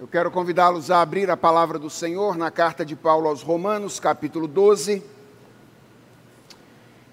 [0.00, 3.98] Eu quero convidá-los a abrir a palavra do Senhor na carta de Paulo aos Romanos,
[3.98, 5.02] capítulo 12.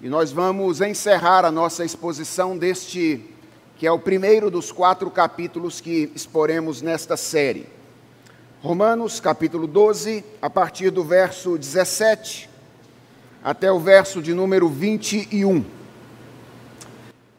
[0.00, 3.28] E nós vamos encerrar a nossa exposição deste,
[3.76, 7.66] que é o primeiro dos quatro capítulos que exporemos nesta série.
[8.62, 12.48] Romanos, capítulo 12, a partir do verso 17
[13.42, 15.64] até o verso de número 21.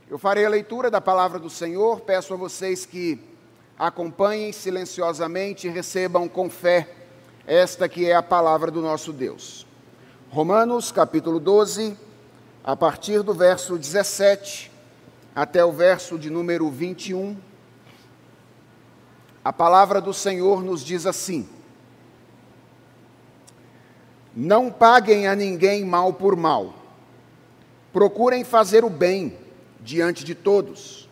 [0.10, 3.37] Eu farei a leitura da palavra do Senhor, peço a vocês que
[3.78, 6.90] acompanhem silenciosamente e recebam com fé
[7.46, 9.68] esta que é a palavra do nosso Deus.
[10.30, 11.96] Romanos capítulo 12,
[12.64, 14.72] a partir do verso 17
[15.36, 17.38] até o verso de número 21.
[19.46, 21.48] A palavra do Senhor nos diz assim:
[24.36, 26.74] Não paguem a ninguém mal por mal.
[27.94, 29.38] Procurem fazer o bem
[29.80, 31.07] diante de todos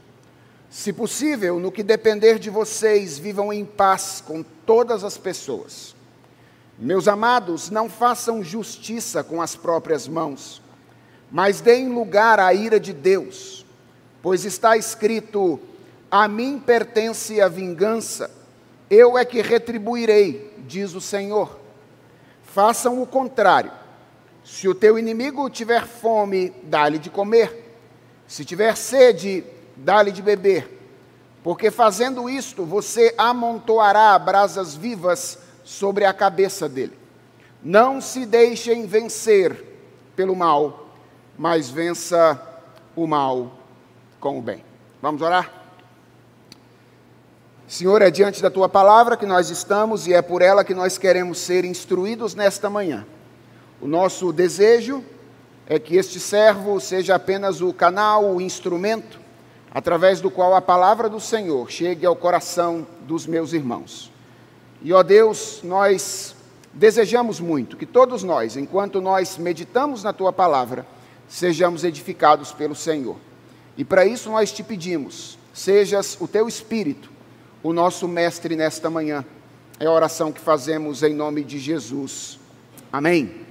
[0.76, 5.96] se possível, no que depender de vocês, vivam em paz com todas as pessoas.
[6.78, 10.62] Meus amados, não façam justiça com as próprias mãos,
[11.32, 13.66] mas deem lugar à ira de Deus,
[14.22, 15.62] pois está escrito:
[16.12, 18.30] A mim pertence a vingança,
[18.90, 21.58] eu é que retribuirei, diz o Senhor.
[22.44, 23.72] Façam o contrário.
[24.44, 27.78] Se o teu inimigo tiver fome, dá-lhe de comer.
[28.28, 29.42] Se tiver sede,
[29.76, 30.70] dá-lhe de beber,
[31.44, 36.98] porque fazendo isto você amontoará brasas vivas sobre a cabeça dele.
[37.64, 39.64] Não se deixem vencer
[40.16, 40.88] pelo mal,
[41.38, 42.40] mas vença
[42.96, 43.52] o mal
[44.20, 44.64] com o bem.
[45.02, 45.52] Vamos orar?
[47.68, 51.00] Senhor, é diante da tua palavra que nós estamos e é por ela que nós
[51.00, 53.06] queremos ser instruídos nesta manhã.
[53.82, 55.04] O nosso desejo
[55.66, 59.25] é que este servo seja apenas o canal, o instrumento
[59.76, 64.10] através do qual a palavra do Senhor chegue ao coração dos meus irmãos.
[64.82, 66.34] E, ó Deus, nós
[66.74, 70.88] desejamos muito que todos nós, enquanto nós meditamos na tua palavra,
[71.28, 73.18] sejamos edificados pelo Senhor.
[73.76, 77.12] E para isso nós te pedimos, sejas o teu espírito,
[77.62, 79.26] o nosso mestre nesta manhã.
[79.78, 82.40] É a oração que fazemos em nome de Jesus.
[82.94, 83.46] Amém.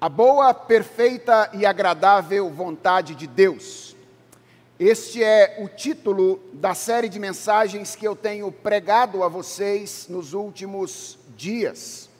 [0.00, 3.93] A boa, perfeita e agradável vontade de Deus
[4.78, 10.32] este é o título da série de mensagens que eu tenho pregado a vocês nos
[10.32, 12.10] últimos dias.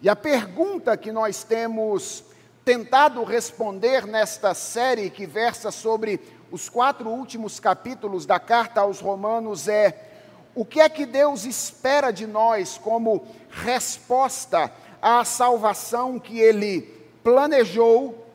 [0.00, 2.22] E a pergunta que nós temos
[2.64, 6.20] tentado responder nesta série, que versa sobre
[6.52, 10.12] os quatro últimos capítulos da carta aos Romanos, é:
[10.54, 14.72] o que é que Deus espera de nós como resposta
[15.02, 16.82] à salvação que Ele
[17.24, 18.26] planejou,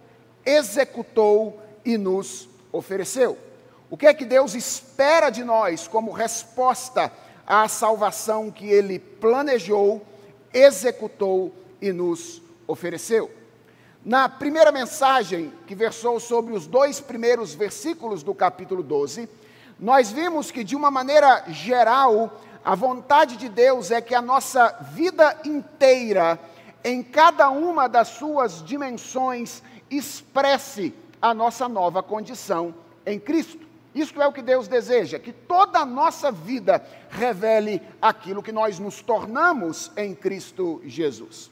[0.45, 3.44] executou e nos ofereceu?
[3.89, 7.11] O que é que Deus espera de nós como resposta
[7.45, 10.05] à salvação que Ele planejou,
[10.53, 13.29] executou e nos ofereceu?
[14.03, 19.29] Na primeira mensagem, que versou sobre os dois primeiros versículos do capítulo 12,
[19.79, 24.69] nós vimos que, de uma maneira geral, a vontade de Deus é que a nossa
[24.93, 26.39] vida inteira,
[26.83, 32.73] em cada uma das suas dimensões, expresse a nossa nova condição
[33.05, 33.64] em Cristo.
[33.95, 38.77] Isto é o que Deus deseja, que toda a nossa vida revele aquilo que nós
[38.77, 41.49] nos tornamos em Cristo Jesus.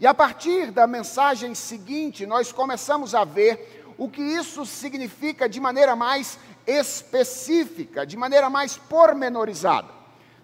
[0.00, 5.60] E a partir da mensagem seguinte, nós começamos a ver o que isso significa de
[5.60, 9.88] maneira mais específica, de maneira mais pormenorizada.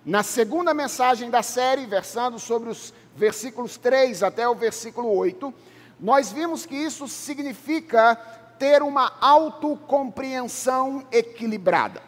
[0.04, 5.53] Na segunda mensagem da série, versando sobre os versículos 3 até o versículo 8,
[5.98, 8.16] nós vimos que isso significa
[8.58, 12.02] ter uma autocompreensão equilibrada.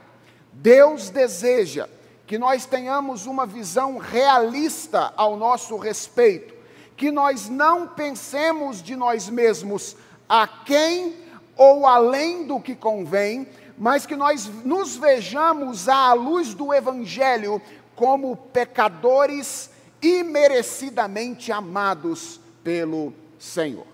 [0.52, 1.88] Deus deseja
[2.26, 6.54] que nós tenhamos uma visão realista ao nosso respeito,
[6.96, 9.96] que nós não pensemos de nós mesmos
[10.28, 11.16] a quem
[11.56, 17.60] ou além do que convém, mas que nós nos vejamos à luz do Evangelho
[17.96, 19.70] como pecadores
[20.00, 23.89] imerecidamente amados pelo Senhor.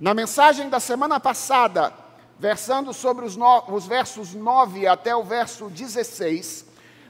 [0.00, 1.92] Na mensagem da semana passada,
[2.38, 6.64] versando sobre os, no, os, versos 9 até o verso 16,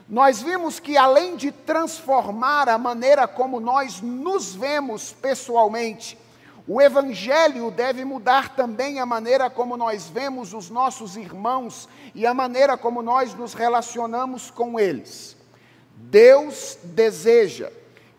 [0.09, 6.17] nós vimos que além de transformar a maneira como nós nos vemos pessoalmente,
[6.67, 12.33] o Evangelho deve mudar também a maneira como nós vemos os nossos irmãos e a
[12.33, 15.37] maneira como nós nos relacionamos com eles.
[15.95, 17.71] Deus deseja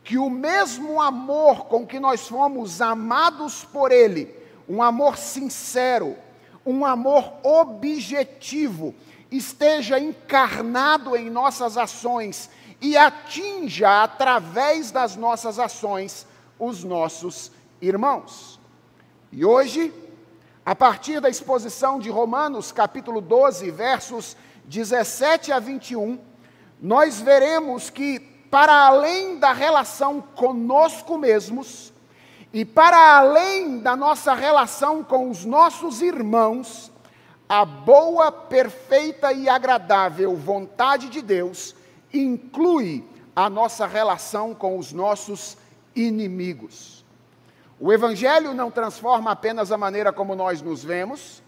[0.03, 4.41] que o mesmo amor com que nós fomos amados por Ele,
[4.73, 6.17] um amor sincero,
[6.65, 8.95] um amor objetivo,
[9.31, 12.49] esteja encarnado em nossas ações
[12.81, 16.27] e atinja através das nossas ações
[16.59, 17.53] os nossos
[17.83, 18.59] irmãos.
[19.31, 19.93] E hoje,
[20.65, 26.19] a partir da exposição de Romanos, capítulo 12, versos 17 a 21,
[26.81, 28.21] nós veremos que,
[28.51, 31.92] para além da relação conosco mesmos,
[32.53, 36.93] e para além da nossa relação com os nossos irmãos,
[37.49, 41.75] a boa, perfeita e agradável vontade de Deus
[42.13, 43.05] inclui
[43.35, 45.57] a nossa relação com os nossos
[45.97, 47.05] inimigos.
[47.81, 51.43] O Evangelho não transforma apenas a maneira como nós nos vemos,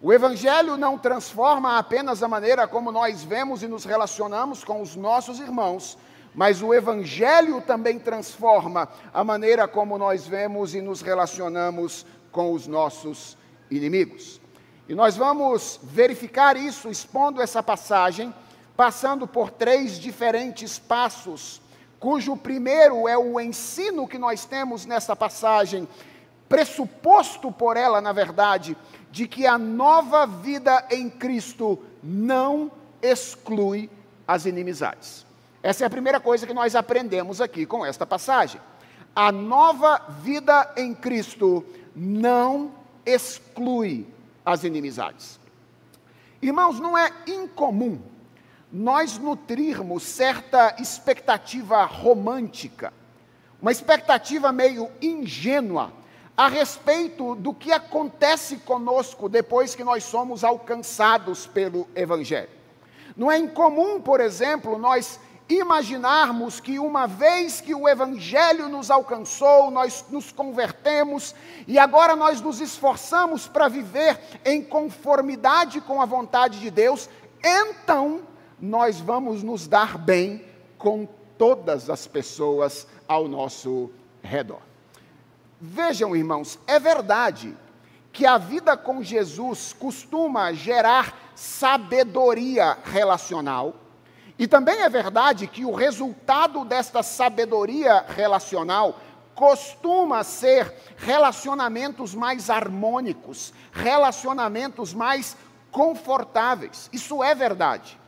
[0.00, 4.94] o Evangelho não transforma apenas a maneira como nós vemos e nos relacionamos com os
[4.94, 5.98] nossos irmãos,
[6.34, 12.66] mas o Evangelho também transforma a maneira como nós vemos e nos relacionamos com os
[12.66, 13.36] nossos
[13.70, 14.40] inimigos.
[14.88, 18.34] E nós vamos verificar isso expondo essa passagem
[18.76, 21.60] passando por três diferentes passos,
[21.98, 25.88] cujo primeiro é o ensino que nós temos nessa passagem,
[26.48, 28.76] pressuposto por ela, na verdade,
[29.10, 32.70] de que a nova vida em Cristo não
[33.00, 33.88] exclui
[34.26, 35.23] as inimizades.
[35.64, 38.60] Essa é a primeira coisa que nós aprendemos aqui com esta passagem.
[39.16, 41.64] A nova vida em Cristo
[41.96, 42.70] não
[43.06, 44.06] exclui
[44.44, 45.40] as inimizades.
[46.42, 47.98] Irmãos, não é incomum
[48.70, 52.92] nós nutrirmos certa expectativa romântica,
[53.62, 55.94] uma expectativa meio ingênua
[56.36, 62.50] a respeito do que acontece conosco depois que nós somos alcançados pelo Evangelho.
[63.16, 65.18] Não é incomum, por exemplo, nós
[65.48, 71.34] imaginarmos que uma vez que o Evangelho nos alcançou, nós nos convertemos
[71.66, 77.08] e agora nós nos esforçamos para viver em conformidade com a vontade de Deus,
[77.42, 78.22] então
[78.58, 80.44] nós vamos nos dar bem
[80.78, 81.06] com
[81.36, 83.90] todas as pessoas ao nosso
[84.22, 84.60] redor.
[85.60, 87.56] Vejam, irmãos, é verdade
[88.12, 93.74] que a vida com Jesus costuma gerar sabedoria relacional,
[94.38, 98.98] e também é verdade que o resultado desta sabedoria relacional
[99.34, 105.36] costuma ser relacionamentos mais harmônicos, relacionamentos mais
[105.70, 106.88] confortáveis.
[106.92, 107.98] Isso é verdade.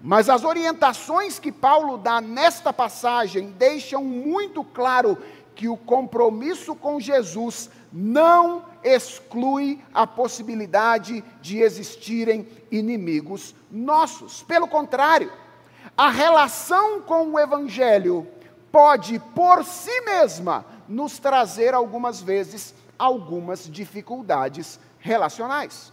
[0.00, 5.18] Mas as orientações que Paulo dá nesta passagem deixam muito claro
[5.54, 14.42] que o compromisso com Jesus não exclui a possibilidade de existirem inimigos nossos.
[14.42, 15.32] Pelo contrário,
[15.96, 18.28] a relação com o Evangelho
[18.70, 25.92] pode, por si mesma, nos trazer algumas vezes algumas dificuldades relacionais.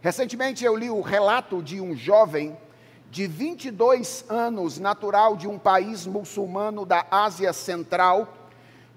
[0.00, 2.56] Recentemente eu li o relato de um jovem
[3.10, 8.32] de 22 anos, natural de um país muçulmano da Ásia Central,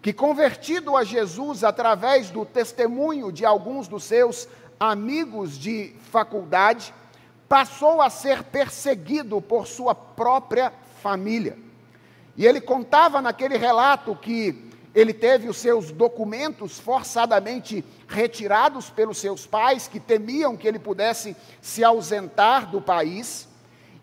[0.01, 4.47] que, convertido a Jesus através do testemunho de alguns dos seus
[4.79, 6.94] amigos de faculdade,
[7.47, 10.71] passou a ser perseguido por sua própria
[11.01, 11.57] família.
[12.35, 19.45] E ele contava naquele relato que ele teve os seus documentos forçadamente retirados pelos seus
[19.45, 23.47] pais, que temiam que ele pudesse se ausentar do país.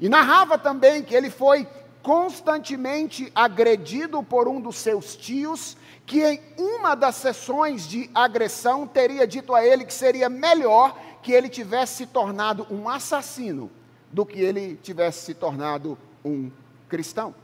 [0.01, 1.67] E narrava também que ele foi
[2.03, 9.27] constantemente agredido por um dos seus tios, que em uma das sessões de agressão teria
[9.27, 13.71] dito a ele que seria melhor que ele tivesse se tornado um assassino
[14.13, 16.51] do que ele tivesse se tornado um
[16.87, 17.35] cristão.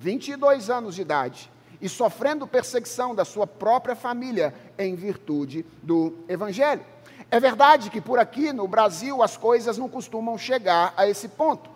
[0.00, 1.48] 22 anos de idade
[1.80, 6.84] e sofrendo perseguição da sua própria família em virtude do evangelho.
[7.30, 11.70] É verdade que por aqui no Brasil as coisas não costumam chegar a esse ponto.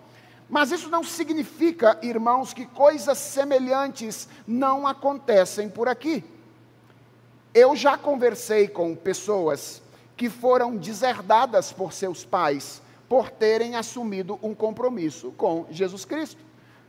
[0.48, 6.24] Mas isso não significa, irmãos, que coisas semelhantes não acontecem por aqui.
[7.54, 9.80] Eu já conversei com pessoas
[10.20, 16.44] que foram deserdadas por seus pais por terem assumido um compromisso com Jesus Cristo.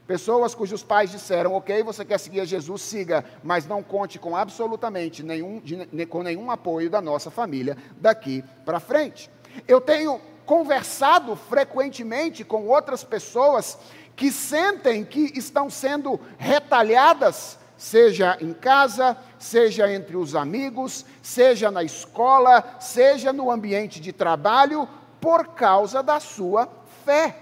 [0.06, 4.36] Pessoas cujos pais disseram: Ok, você quer seguir a Jesus, siga, mas não conte com
[4.36, 9.32] absolutamente nenhum, de, com nenhum apoio da nossa família daqui para frente.
[9.66, 13.78] Eu tenho conversado frequentemente com outras pessoas
[14.14, 21.82] que sentem que estão sendo retalhadas, seja em casa, seja entre os amigos, seja na
[21.82, 24.88] escola, seja no ambiente de trabalho,
[25.20, 26.70] por causa da sua
[27.04, 27.36] fé.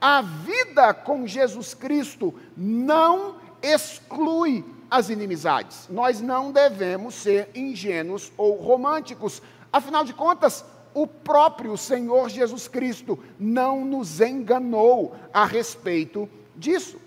[0.00, 5.86] A vida com Jesus Cristo não exclui as inimizades.
[5.90, 9.42] Nós não devemos ser ingênuos ou românticos.
[9.70, 10.64] Afinal de contas,
[10.94, 16.98] o próprio Senhor Jesus Cristo não nos enganou a respeito disso.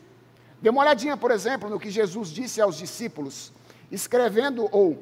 [0.62, 3.52] Dê uma olhadinha, por exemplo, no que Jesus disse aos discípulos,
[3.92, 5.02] escrevendo, ou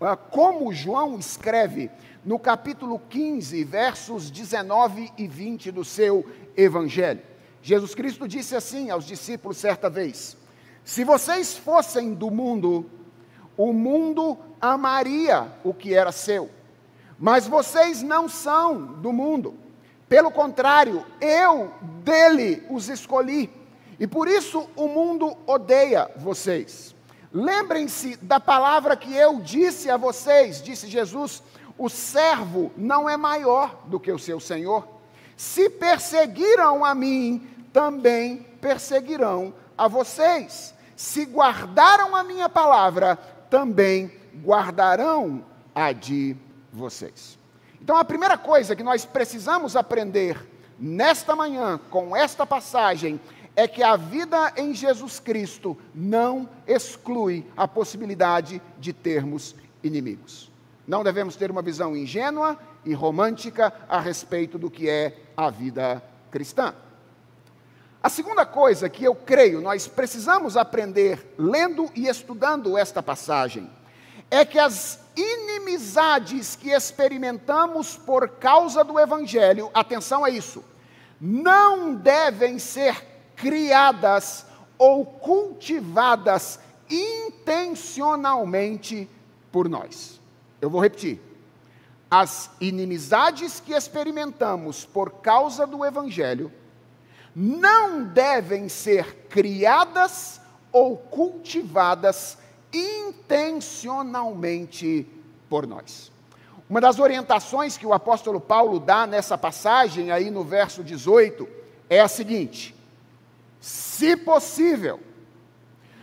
[0.00, 1.90] ah, como João escreve
[2.24, 6.24] no capítulo 15, versos 19 e 20 do seu
[6.56, 7.22] evangelho.
[7.62, 10.36] Jesus Cristo disse assim aos discípulos certa vez:
[10.84, 12.90] Se vocês fossem do mundo,
[13.56, 16.50] o mundo amaria o que era seu.
[17.18, 19.54] Mas vocês não são do mundo.
[20.08, 23.50] Pelo contrário, eu dele os escolhi.
[23.98, 26.94] E por isso o mundo odeia vocês.
[27.32, 31.42] Lembrem-se da palavra que eu disse a vocês, disse Jesus:
[31.76, 34.86] o servo não é maior do que o seu senhor.
[35.36, 40.72] Se perseguiram a mim, também perseguirão a vocês.
[40.94, 43.16] Se guardaram a minha palavra,
[43.50, 44.12] também
[44.44, 46.36] guardarão a de
[46.72, 47.36] vocês.
[47.82, 50.48] Então, a primeira coisa que nós precisamos aprender
[50.78, 53.20] nesta manhã, com esta passagem,
[53.56, 60.50] é que a vida em Jesus Cristo não exclui a possibilidade de termos inimigos.
[60.86, 66.02] Não devemos ter uma visão ingênua e romântica a respeito do que é a vida
[66.30, 66.74] cristã.
[68.02, 73.70] A segunda coisa que eu creio nós precisamos aprender lendo e estudando esta passagem
[74.30, 80.62] é que as inimizades que experimentamos por causa do Evangelho, atenção a isso,
[81.20, 84.46] não devem ser criadas
[84.78, 86.58] ou cultivadas
[86.90, 89.08] intencionalmente
[89.50, 90.20] por nós.
[90.60, 91.20] Eu vou repetir.
[92.10, 96.52] As inimizades que experimentamos por causa do Evangelho
[97.34, 102.38] não devem ser criadas ou cultivadas
[102.72, 105.08] intencionalmente
[105.48, 106.12] por nós.
[106.68, 111.46] Uma das orientações que o apóstolo Paulo dá nessa passagem, aí no verso 18,
[111.90, 112.73] é a seguinte:
[113.64, 115.00] se possível,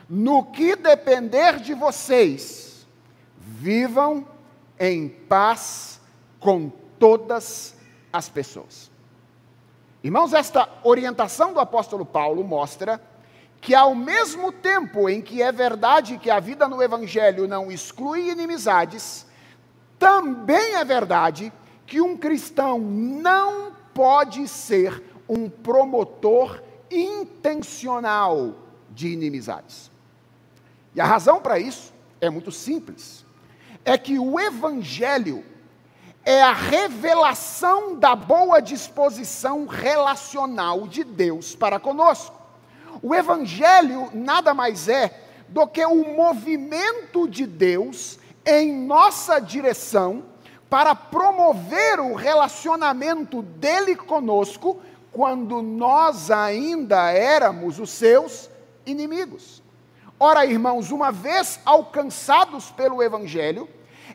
[0.10, 2.88] no que depender de vocês,
[3.38, 4.25] vivam
[4.80, 6.01] em paz
[6.39, 7.75] com todas
[8.12, 8.89] as pessoas.
[10.03, 13.00] Irmãos, esta orientação do apóstolo Paulo mostra
[13.62, 18.32] que, ao mesmo tempo em que é verdade que a vida no Evangelho não exclui
[18.32, 19.24] inimizades,
[20.00, 21.53] também é verdade
[21.86, 28.55] que um cristão não pode ser um promotor intencional
[28.89, 29.89] de inimizades.
[30.93, 33.25] E a razão para isso é muito simples:
[33.86, 35.43] é que o Evangelho
[36.24, 42.39] é a revelação da boa disposição relacional de Deus para conosco.
[43.01, 50.24] O Evangelho nada mais é do que o movimento de Deus em nossa direção
[50.69, 54.81] para promover o relacionamento dele conosco
[55.12, 58.50] quando nós ainda éramos os seus
[58.86, 59.62] inimigos.
[60.20, 63.68] Ora, irmãos, uma vez alcançados pelo Evangelho,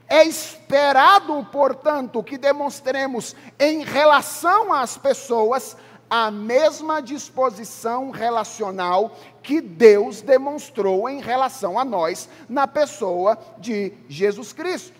[0.08, 5.76] é esperado, portanto, que demonstremos em relação às pessoas
[6.08, 14.52] a mesma disposição relacional que Deus demonstrou em relação a nós na pessoa de Jesus
[14.52, 14.96] Cristo.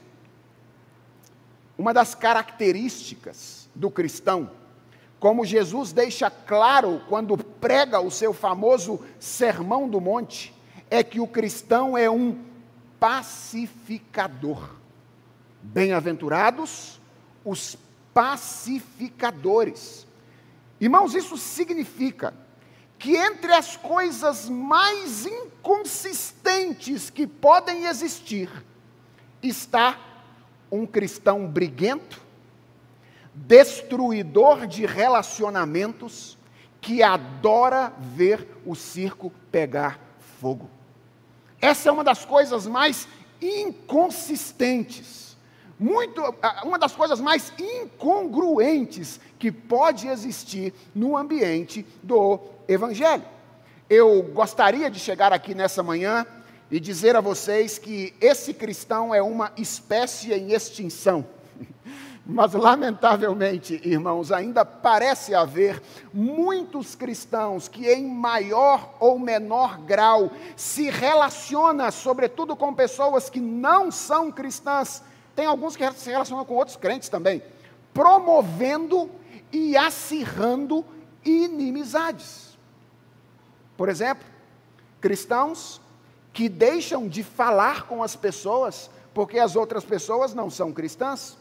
[1.79, 4.51] Uma das características do cristão,
[5.27, 10.55] como Jesus deixa claro quando prega o seu famoso Sermão do Monte,
[10.89, 12.45] é que o cristão é um
[13.01, 14.71] pacificador.
[15.61, 17.01] Bem-aventurados
[17.45, 17.77] os
[18.15, 20.07] pacificadores.
[20.81, 22.33] Irmãos, isso significa
[22.97, 28.49] que entre as coisas mais inconsistentes que podem existir
[29.43, 29.99] está
[30.71, 32.23] um cristão briguento,
[33.37, 36.37] destruidor de relacionamentos,
[36.81, 40.01] que adora ver o circo pegar
[40.41, 40.69] fogo.
[41.61, 43.07] Essa é uma das coisas mais
[43.41, 45.27] inconsistentes
[45.79, 46.23] muito,
[46.65, 53.25] uma das coisas mais incongruentes que pode existir no ambiente do Evangelho.
[53.89, 56.27] Eu gostaria de chegar aqui nessa manhã
[56.71, 61.27] e dizer a vocês que esse cristão é uma espécie em extinção.
[62.29, 65.81] Mas, lamentavelmente, irmãos, ainda parece haver
[66.13, 73.93] muitos cristãos que, em maior ou menor grau, se relacionam, sobretudo com pessoas que não
[73.93, 75.05] são cristãs,
[75.37, 77.41] tem alguns que se relacionam com outros crentes também,
[77.95, 79.09] promovendo
[79.53, 80.85] e acirrando
[81.25, 82.59] inimizades.
[83.77, 84.27] Por exemplo,
[85.01, 85.81] cristãos
[86.33, 91.39] que deixam de falar com as pessoas porque as outras pessoas não são cristãs.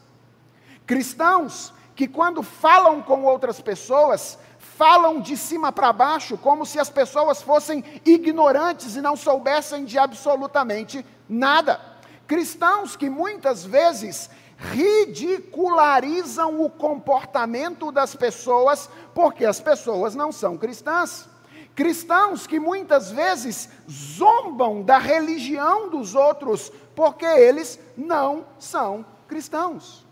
[0.86, 6.90] Cristãos que, quando falam com outras pessoas, falam de cima para baixo, como se as
[6.90, 11.80] pessoas fossem ignorantes e não soubessem de absolutamente nada.
[12.28, 21.28] Cristãos que muitas vezes ridicularizam o comportamento das pessoas porque as pessoas não são cristãs.
[21.76, 30.05] Cristãos que muitas vezes zombam da religião dos outros porque eles não são cristãos.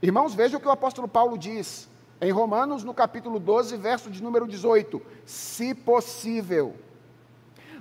[0.00, 1.88] Irmãos, vejam o que o apóstolo Paulo diz
[2.20, 6.76] em Romanos, no capítulo 12, verso de número 18: Se possível,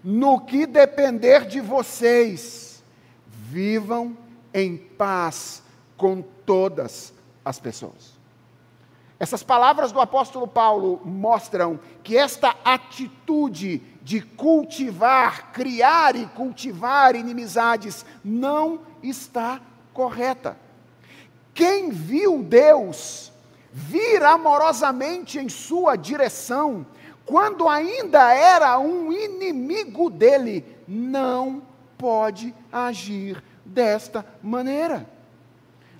[0.03, 2.83] no que depender de vocês,
[3.27, 4.17] vivam
[4.51, 5.61] em paz
[5.95, 7.13] com todas
[7.45, 8.17] as pessoas.
[9.19, 18.05] Essas palavras do apóstolo Paulo mostram que esta atitude de cultivar, criar e cultivar inimizades
[18.23, 19.59] não está
[19.93, 20.57] correta.
[21.57, 23.31] Quem viu Deus
[23.73, 26.85] vir amorosamente em sua direção,
[27.25, 31.63] quando ainda era um inimigo dele, não
[31.97, 35.09] pode agir desta maneira.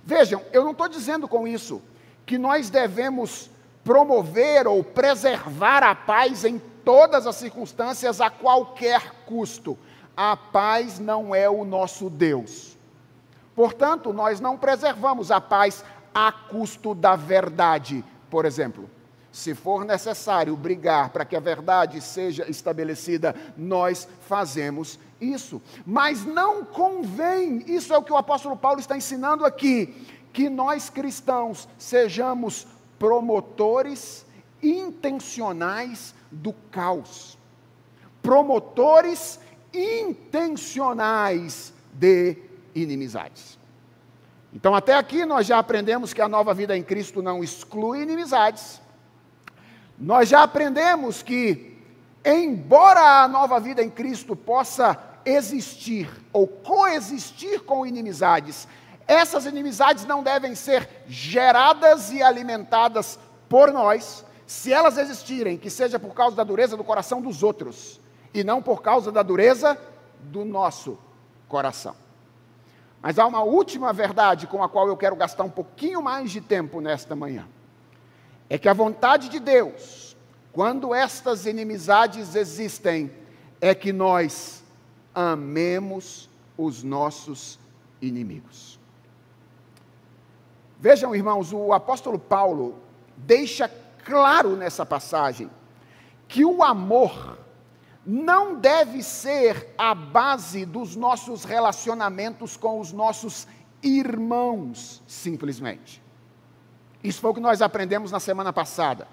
[0.04, 1.82] Vejam, eu não estou dizendo com isso
[2.24, 3.50] que nós devemos
[3.82, 9.76] promover ou preservar a paz em todas as circunstâncias a qualquer custo.
[10.16, 12.77] A paz não é o nosso Deus.
[13.58, 15.84] Portanto, nós não preservamos a paz
[16.14, 18.88] a custo da verdade, por exemplo.
[19.32, 25.60] Se for necessário brigar para que a verdade seja estabelecida, nós fazemos isso.
[25.84, 30.88] Mas não convém, isso é o que o apóstolo Paulo está ensinando aqui, que nós
[30.88, 32.64] cristãos sejamos
[32.96, 34.24] promotores
[34.62, 37.36] intencionais do caos.
[38.22, 39.40] Promotores
[39.74, 43.58] intencionais de inimizades.
[44.52, 48.80] Então, até aqui nós já aprendemos que a nova vida em Cristo não exclui inimizades.
[49.98, 51.76] Nós já aprendemos que,
[52.24, 58.66] embora a nova vida em Cristo possa existir ou coexistir com inimizades,
[59.06, 65.98] essas inimizades não devem ser geradas e alimentadas por nós, se elas existirem, que seja
[65.98, 68.00] por causa da dureza do coração dos outros,
[68.32, 69.78] e não por causa da dureza
[70.20, 70.98] do nosso
[71.48, 71.94] coração.
[73.08, 76.42] Mas há uma última verdade com a qual eu quero gastar um pouquinho mais de
[76.42, 77.48] tempo nesta manhã.
[78.50, 80.14] É que a vontade de Deus,
[80.52, 83.10] quando estas inimizades existem,
[83.62, 84.62] é que nós
[85.14, 87.58] amemos os nossos
[87.98, 88.78] inimigos.
[90.78, 92.78] Vejam, irmãos, o apóstolo Paulo
[93.16, 93.70] deixa
[94.04, 95.50] claro nessa passagem
[96.28, 97.38] que o amor
[98.10, 103.46] não deve ser a base dos nossos relacionamentos com os nossos
[103.82, 106.02] irmãos, simplesmente.
[107.04, 109.06] Isso foi o que nós aprendemos na semana passada,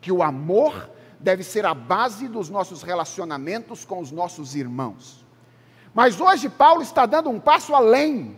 [0.00, 0.88] que o amor
[1.20, 5.26] deve ser a base dos nossos relacionamentos com os nossos irmãos.
[5.92, 8.34] Mas hoje Paulo está dando um passo além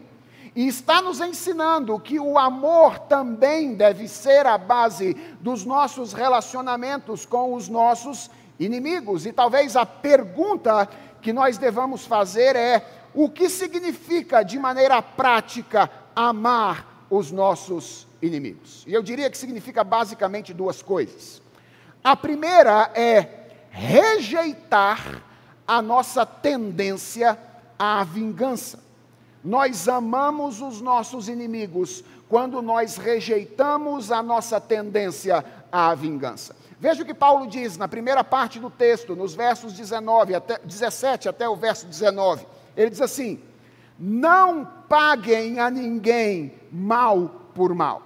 [0.57, 7.25] e está nos ensinando que o amor também deve ser a base dos nossos relacionamentos
[7.25, 8.29] com os nossos
[8.61, 9.25] inimigos.
[9.25, 10.89] E talvez a pergunta
[11.23, 18.85] que nós devamos fazer é: o que significa de maneira prática amar os nossos inimigos?
[18.87, 21.43] E eu diria que significa basicamente duas coisas.
[22.05, 25.23] A primeira é rejeitar
[25.67, 27.39] a nossa tendência
[27.79, 28.79] à vingança.
[29.43, 36.60] Nós amamos os nossos inimigos quando nós rejeitamos a nossa tendência à vingança.
[36.81, 41.29] Veja o que Paulo diz na primeira parte do texto, nos versos 19 até, 17
[41.29, 42.47] até o verso 19.
[42.75, 43.39] Ele diz assim:
[43.99, 48.03] Não paguem a ninguém mal por mal.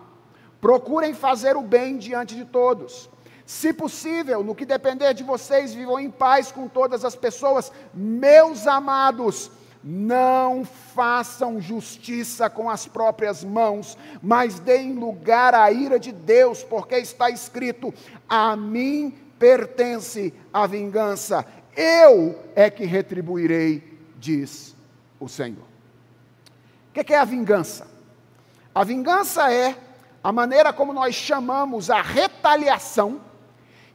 [0.61, 3.09] Procurem fazer o bem diante de todos.
[3.47, 7.71] Se possível, no que depender de vocês, vivam em paz com todas as pessoas.
[7.93, 9.53] Meus amados,
[9.87, 16.97] não façam justiça com as próprias mãos, mas deem lugar à ira de Deus, porque
[16.97, 17.93] está escrito:
[18.29, 21.45] A mim pertence a vingança,
[21.77, 24.75] eu é que retribuirei, diz
[25.21, 25.65] o Senhor.
[26.91, 27.87] O que é a vingança?
[28.75, 29.77] A vingança é
[30.23, 33.21] a maneira como nós chamamos a retaliação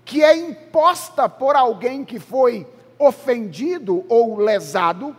[0.06, 5.16] que é imposta por alguém que foi ofendido ou lesado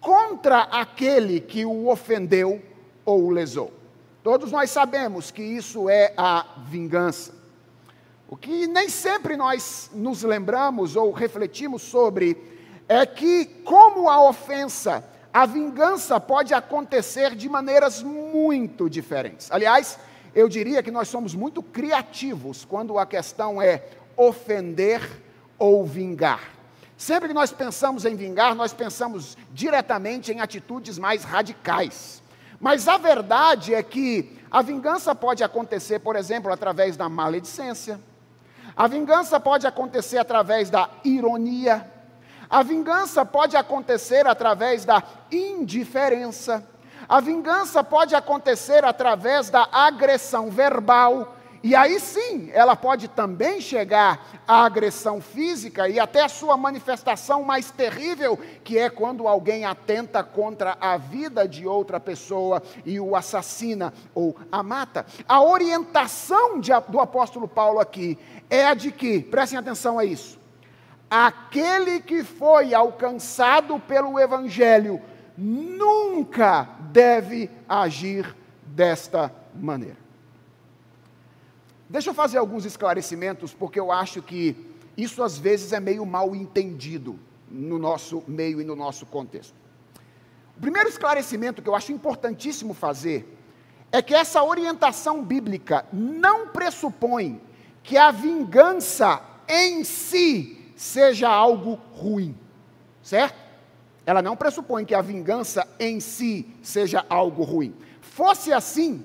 [0.00, 2.62] contra aquele que o ofendeu
[3.04, 3.72] ou o lesou.
[4.22, 7.32] Todos nós sabemos que isso é a vingança.
[8.28, 12.36] O que nem sempre nós nos lembramos ou refletimos sobre
[12.88, 19.50] é que, como a ofensa, a vingança pode acontecer de maneiras muito diferentes.
[19.52, 19.98] Aliás,
[20.34, 23.84] eu diria que nós somos muito criativos quando a questão é
[24.16, 25.00] ofender
[25.58, 26.52] ou vingar.
[26.96, 32.22] Sempre que nós pensamos em vingar, nós pensamos diretamente em atitudes mais radicais.
[32.58, 38.00] Mas a verdade é que a vingança pode acontecer, por exemplo, através da maledicência.
[38.76, 41.90] A vingança pode acontecer através da ironia.
[42.48, 46.62] A vingança pode acontecer através da indiferença.
[47.08, 51.35] A vingança pode acontecer através da agressão verbal.
[51.66, 57.42] E aí sim, ela pode também chegar à agressão física e até a sua manifestação
[57.42, 63.16] mais terrível, que é quando alguém atenta contra a vida de outra pessoa e o
[63.16, 65.04] assassina ou a mata.
[65.26, 68.16] A orientação de, do apóstolo Paulo aqui
[68.48, 70.38] é a de que, prestem atenção a isso,
[71.10, 75.02] aquele que foi alcançado pelo Evangelho
[75.36, 80.05] nunca deve agir desta maneira.
[81.88, 84.56] Deixa eu fazer alguns esclarecimentos, porque eu acho que
[84.96, 87.18] isso às vezes é meio mal entendido
[87.48, 89.54] no nosso meio e no nosso contexto.
[90.56, 93.36] O primeiro esclarecimento que eu acho importantíssimo fazer
[93.92, 97.40] é que essa orientação bíblica não pressupõe
[97.82, 102.36] que a vingança em si seja algo ruim,
[103.02, 103.38] certo?
[104.04, 107.74] Ela não pressupõe que a vingança em si seja algo ruim.
[108.00, 109.04] Fosse assim,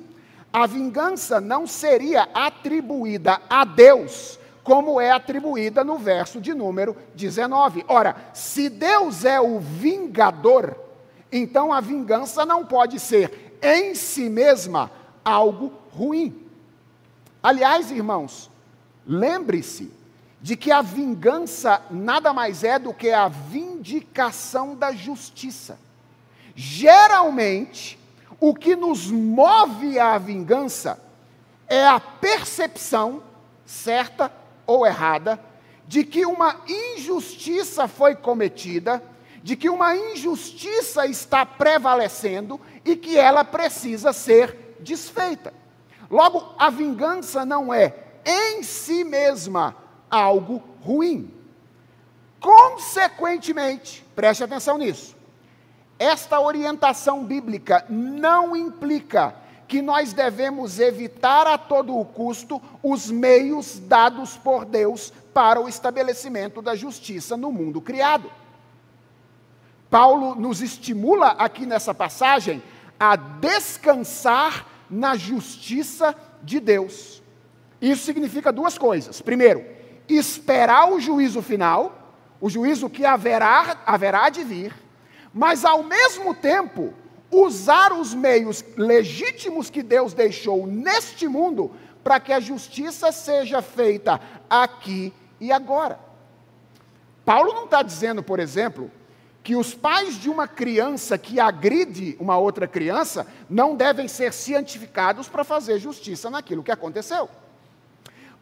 [0.53, 7.85] a vingança não seria atribuída a Deus, como é atribuída no verso de número 19.
[7.87, 10.75] Ora, se Deus é o vingador,
[11.31, 14.91] então a vingança não pode ser em si mesma
[15.23, 16.47] algo ruim.
[17.41, 18.51] Aliás, irmãos,
[19.07, 19.91] lembre-se
[20.41, 25.79] de que a vingança nada mais é do que a vindicação da justiça.
[26.55, 27.97] Geralmente,
[28.41, 30.99] o que nos move à vingança
[31.67, 33.21] é a percepção,
[33.63, 34.33] certa
[34.65, 35.39] ou errada,
[35.87, 39.01] de que uma injustiça foi cometida,
[39.43, 45.53] de que uma injustiça está prevalecendo e que ela precisa ser desfeita.
[46.09, 47.93] Logo, a vingança não é
[48.25, 49.75] em si mesma
[50.09, 51.31] algo ruim.
[52.39, 55.20] Consequentemente, preste atenção nisso.
[56.01, 59.35] Esta orientação bíblica não implica
[59.67, 65.69] que nós devemos evitar a todo o custo os meios dados por Deus para o
[65.69, 68.31] estabelecimento da justiça no mundo criado.
[69.91, 72.63] Paulo nos estimula aqui nessa passagem
[72.99, 77.21] a descansar na justiça de Deus.
[77.79, 79.21] Isso significa duas coisas.
[79.21, 79.63] Primeiro,
[80.09, 84.80] esperar o juízo final, o juízo que haverá, haverá de vir
[85.33, 86.93] mas ao mesmo tempo
[87.31, 91.71] usar os meios legítimos que Deus deixou neste mundo
[92.03, 95.99] para que a justiça seja feita aqui e agora.
[97.23, 98.91] Paulo não está dizendo, por exemplo,
[99.43, 105.27] que os pais de uma criança que agride uma outra criança não devem ser cientificados
[105.27, 107.29] para fazer justiça naquilo que aconteceu.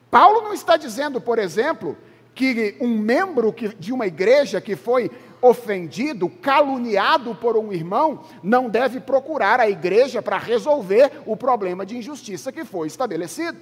[0.10, 1.98] Paulo não está dizendo, por exemplo,
[2.34, 9.00] que um membro de uma igreja que foi ofendido, caluniado por um irmão, não deve
[9.00, 13.58] procurar a igreja para resolver o problema de injustiça que foi estabelecido.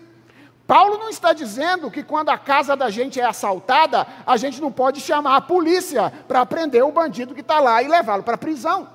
[0.66, 4.70] Paulo não está dizendo que quando a casa da gente é assaltada, a gente não
[4.70, 8.38] pode chamar a polícia para prender o bandido que está lá e levá-lo para a
[8.38, 8.90] prisão.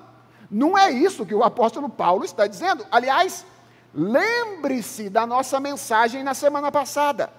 [0.51, 2.85] Não é isso que o apóstolo Paulo está dizendo.
[2.91, 3.43] Aliás,
[3.93, 7.31] lembre-se da nossa mensagem na semana passada.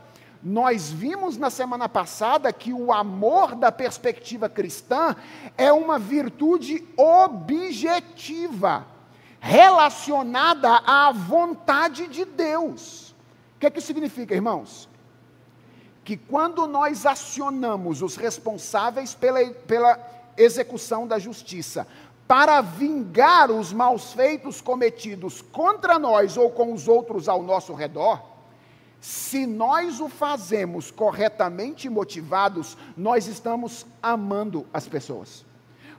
[0.45, 5.17] Nós vimos na semana passada que o amor da perspectiva cristã
[5.57, 8.87] é uma virtude objetiva,
[9.41, 13.15] relacionada à vontade de Deus.
[13.57, 14.87] O que, é que significa, irmãos?
[16.05, 19.99] Que quando nós acionamos os responsáveis pela, pela
[20.37, 21.87] execução da justiça,
[22.29, 28.34] para vingar os maus feitos cometidos contra nós ou com os outros ao nosso redor,
[29.05, 35.45] se nós o fazemos corretamente motivados, nós estamos amando as pessoas.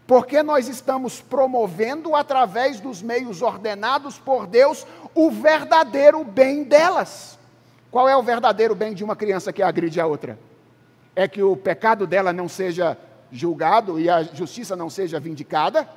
[0.07, 7.37] Porque nós estamos promovendo, através dos meios ordenados por Deus, o verdadeiro bem delas.
[7.91, 10.39] Qual é o verdadeiro bem de uma criança que agride a outra?
[11.15, 12.97] É que o pecado dela não seja
[13.31, 15.87] julgado e a justiça não seja vindicada?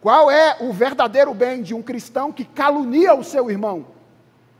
[0.00, 3.94] Qual é o verdadeiro bem de um cristão que calunia o seu irmão?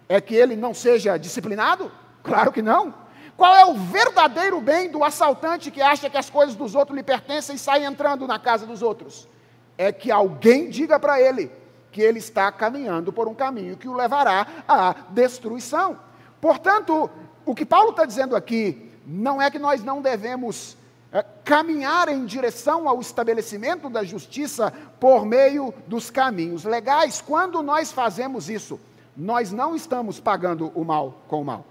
[0.08, 1.90] É que ele não seja disciplinado?
[2.22, 2.94] Claro que não.
[3.36, 7.02] Qual é o verdadeiro bem do assaltante que acha que as coisas dos outros lhe
[7.02, 9.28] pertencem e sai entrando na casa dos outros?
[9.76, 11.50] É que alguém diga para ele
[11.92, 15.98] que ele está caminhando por um caminho que o levará à destruição.
[16.40, 17.10] Portanto,
[17.44, 20.76] o que Paulo está dizendo aqui não é que nós não devemos
[21.12, 27.22] é, caminhar em direção ao estabelecimento da justiça por meio dos caminhos legais.
[27.24, 28.80] Quando nós fazemos isso,
[29.16, 31.64] nós não estamos pagando o mal com o mal.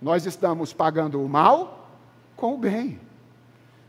[0.00, 1.88] Nós estamos pagando o mal
[2.36, 3.00] com o bem.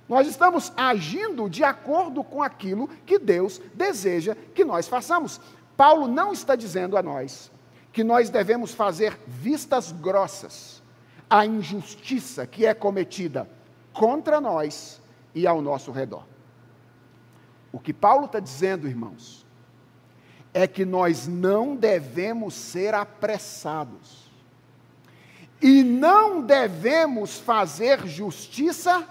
[0.09, 5.39] Nós estamos agindo de acordo com aquilo que Deus deseja que nós façamos.
[5.77, 7.51] Paulo não está dizendo a nós
[7.93, 10.81] que nós devemos fazer vistas grossas
[11.29, 13.49] à injustiça que é cometida
[13.93, 15.01] contra nós
[15.33, 16.25] e ao nosso redor.
[17.71, 19.40] O que Paulo está dizendo, irmãos,
[20.53, 24.29] é que nós não devemos ser apressados
[25.61, 29.07] e não devemos fazer justiça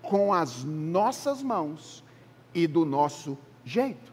[0.00, 2.04] com as nossas mãos
[2.54, 4.12] e do nosso jeito.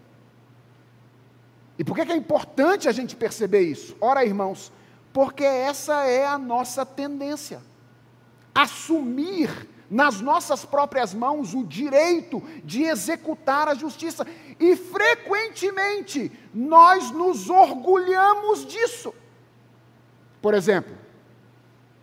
[1.77, 3.95] E por que é importante a gente perceber isso?
[4.01, 4.71] Ora, irmãos,
[5.13, 7.61] porque essa é a nossa tendência.
[8.53, 9.49] Assumir
[9.89, 14.25] nas nossas próprias mãos o direito de executar a justiça.
[14.59, 19.13] E frequentemente nós nos orgulhamos disso.
[20.41, 20.95] Por exemplo,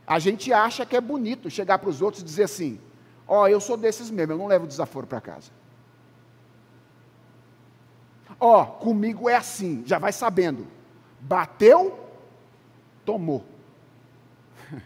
[0.07, 2.81] a gente acha que é bonito chegar para os outros e dizer assim:
[3.27, 5.51] Ó, oh, eu sou desses mesmo, eu não levo desaforo para casa.
[8.39, 10.67] Ó, oh, comigo é assim, já vai sabendo.
[11.21, 11.99] Bateu,
[13.05, 13.45] tomou.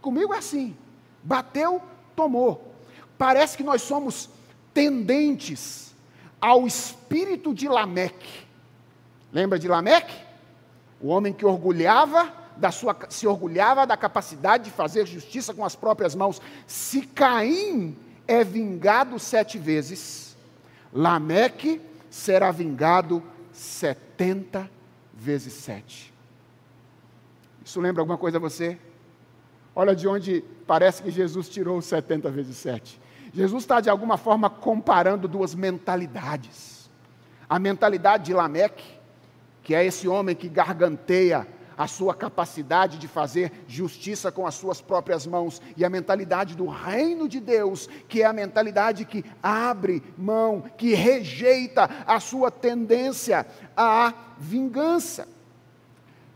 [0.00, 0.76] comigo é assim.
[1.22, 1.82] Bateu,
[2.14, 2.74] tomou.
[3.18, 4.28] Parece que nós somos
[4.72, 5.94] tendentes
[6.40, 8.44] ao espírito de Lameque.
[9.32, 10.14] Lembra de Lameque?
[11.00, 15.74] O homem que orgulhava da sua, se orgulhava da capacidade de fazer justiça com as
[15.74, 16.40] próprias mãos.
[16.66, 17.96] Se Caim
[18.26, 20.36] é vingado sete vezes,
[20.92, 23.22] Lameque será vingado
[23.52, 24.70] setenta
[25.12, 26.12] vezes sete.
[27.64, 28.78] Isso lembra alguma coisa a você?
[29.74, 33.00] Olha de onde parece que Jesus tirou os 70 vezes 7.
[33.32, 36.88] Jesus está, de alguma forma, comparando duas mentalidades.
[37.48, 38.84] A mentalidade de Lameque,
[39.62, 44.80] que é esse homem que garganteia a sua capacidade de fazer justiça com as suas
[44.80, 50.00] próprias mãos, e a mentalidade do reino de Deus, que é a mentalidade que abre
[50.16, 53.44] mão, que rejeita a sua tendência
[53.76, 55.26] à vingança.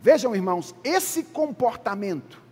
[0.03, 2.48] Vejam, irmãos, esse comportamento,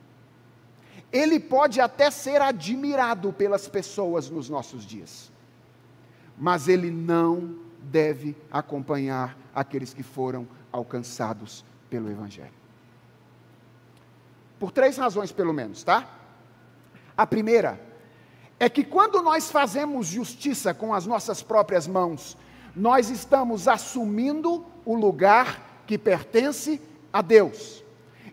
[1.12, 5.30] ele pode até ser admirado pelas pessoas nos nossos dias,
[6.36, 12.52] mas ele não deve acompanhar aqueles que foram alcançados pelo Evangelho.
[14.58, 16.08] Por três razões, pelo menos, tá?
[17.16, 17.80] A primeira
[18.58, 22.36] é que quando nós fazemos justiça com as nossas próprias mãos,
[22.74, 26.80] nós estamos assumindo o lugar que pertence
[27.12, 27.82] a Deus.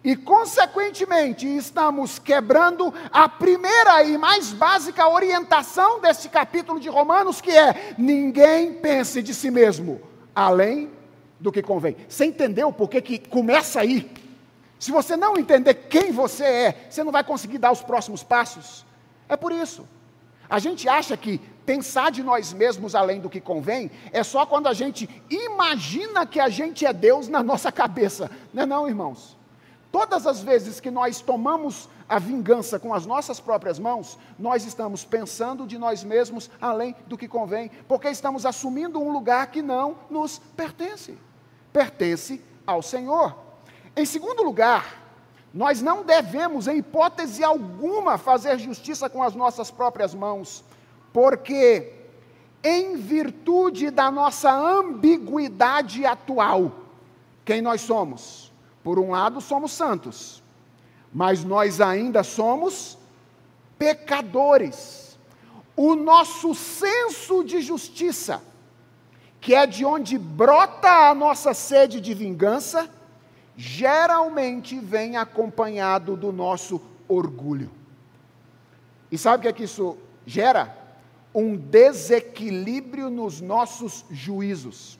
[0.04, 7.52] E, consequentemente, estamos quebrando a primeira e mais básica orientação deste capítulo de Romanos, que
[7.52, 10.02] é: ninguém pense de si mesmo
[10.36, 10.92] além
[11.40, 11.96] do que convém.
[12.08, 14.12] Você entendeu por que, que começa aí?
[14.78, 18.86] Se você não entender quem você é, você não vai conseguir dar os próximos passos.
[19.30, 19.88] É por isso.
[20.50, 24.68] A gente acha que pensar de nós mesmos além do que convém é só quando
[24.68, 28.30] a gente imagina que a gente é Deus na nossa cabeça.
[28.54, 29.38] Não é não, irmãos.
[29.94, 35.06] Todas as vezes que nós tomamos a vingança com as nossas próprias mãos, nós estamos
[35.06, 39.96] pensando de nós mesmos além do que convém, porque estamos assumindo um lugar que não
[40.10, 41.16] nos pertence.
[41.72, 43.38] Pertence ao Senhor.
[43.96, 45.00] Em segundo lugar,
[45.54, 50.64] nós não devemos, em hipótese alguma, fazer justiça com as nossas próprias mãos,
[51.14, 51.94] porque,
[52.64, 56.72] em virtude da nossa ambiguidade atual,
[57.46, 58.43] quem nós somos?
[58.84, 60.44] Por um lado, somos santos,
[61.14, 62.98] mas nós ainda somos
[63.78, 65.18] pecadores.
[65.76, 68.42] O nosso senso de justiça,
[69.40, 72.90] que é de onde brota a nossa sede de vingança,
[73.56, 77.72] geralmente vem acompanhado do nosso orgulho.
[79.12, 80.76] E sabe o que é que isso gera?
[81.34, 85.00] Um desequilíbrio nos nossos juízos,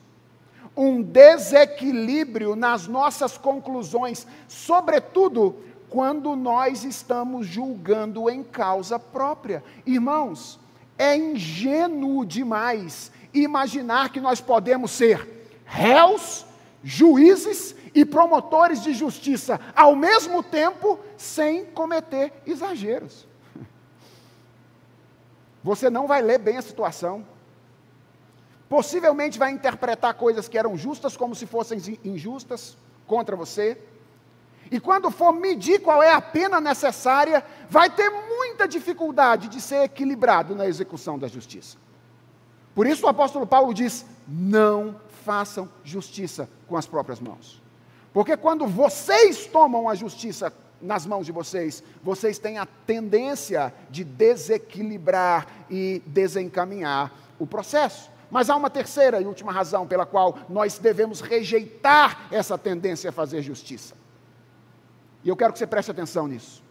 [0.76, 5.56] um desequilíbrio nas nossas conclusões, sobretudo
[5.88, 9.62] quando nós estamos julgando em causa própria.
[9.86, 10.58] Irmãos,
[10.98, 15.28] é ingênuo demais imaginar que nós podemos ser
[15.64, 16.44] réus,
[16.82, 23.26] juízes e promotores de justiça ao mesmo tempo, sem cometer exageros.
[25.62, 27.24] Você não vai ler bem a situação.
[28.68, 33.78] Possivelmente vai interpretar coisas que eram justas como se fossem injustas contra você.
[34.70, 39.84] E quando for medir qual é a pena necessária, vai ter muita dificuldade de ser
[39.84, 41.76] equilibrado na execução da justiça.
[42.74, 47.62] Por isso o apóstolo Paulo diz: não façam justiça com as próprias mãos.
[48.12, 54.04] Porque quando vocês tomam a justiça nas mãos de vocês, vocês têm a tendência de
[54.04, 58.10] desequilibrar e desencaminhar o processo.
[58.30, 63.12] Mas há uma terceira e última razão pela qual nós devemos rejeitar essa tendência a
[63.12, 63.94] fazer justiça.
[65.22, 66.62] E eu quero que você preste atenção nisso.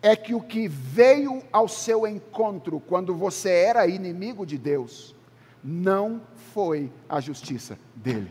[0.00, 5.14] É que o que veio ao seu encontro quando você era inimigo de Deus,
[5.62, 6.22] não
[6.54, 8.30] foi a justiça dele,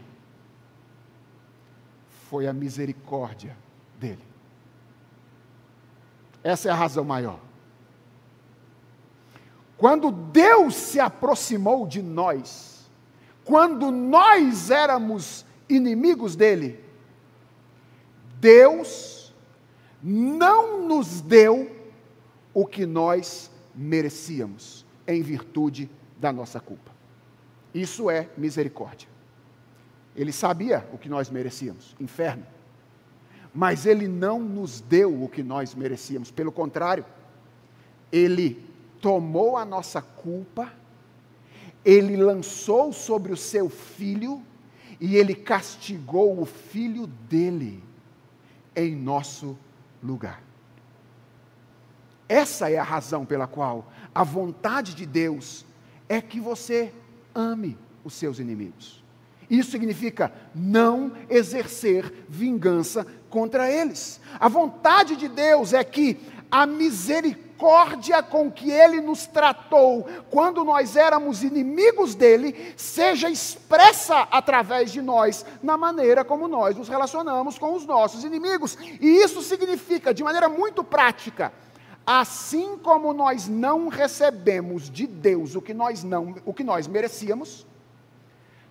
[2.30, 3.56] foi a misericórdia
[4.00, 4.24] dele.
[6.44, 7.40] Essa é a razão maior.
[9.78, 12.90] Quando Deus se aproximou de nós,
[13.46, 16.84] quando nós éramos inimigos dele,
[18.40, 19.34] Deus
[20.02, 21.72] não nos deu
[22.54, 26.92] o que nós merecíamos, em virtude da nossa culpa.
[27.74, 29.08] Isso é misericórdia.
[30.16, 32.46] Ele sabia o que nós merecíamos, inferno.
[33.54, 37.06] Mas ele não nos deu o que nós merecíamos, pelo contrário,
[38.12, 38.66] ele
[39.02, 40.72] tomou a nossa culpa,
[41.84, 44.42] ele lançou sobre o seu filho
[45.00, 47.84] e ele castigou o filho dele
[48.76, 49.58] em nosso
[50.04, 50.44] lugar.
[52.28, 55.66] Essa é a razão pela qual a vontade de Deus
[56.10, 56.94] é que você
[57.34, 59.04] ame os seus inimigos.
[59.50, 64.20] Isso significa não exercer vingança contra eles.
[64.40, 66.20] A vontade de Deus é que
[66.52, 67.47] a misericórdia
[68.30, 75.46] com que Ele nos tratou quando nós éramos inimigos dele seja expressa através de nós
[75.62, 78.78] na maneira como nós nos relacionamos com os nossos inimigos.
[79.02, 81.52] E isso significa, de maneira muito prática,
[82.06, 87.66] assim como nós não recebemos de Deus o que nós não, o que nós merecíamos,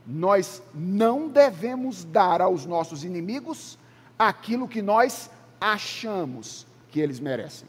[0.06, 3.78] nós não devemos dar aos nossos inimigos
[4.18, 5.28] aquilo que nós
[5.60, 7.68] achamos que eles merecem.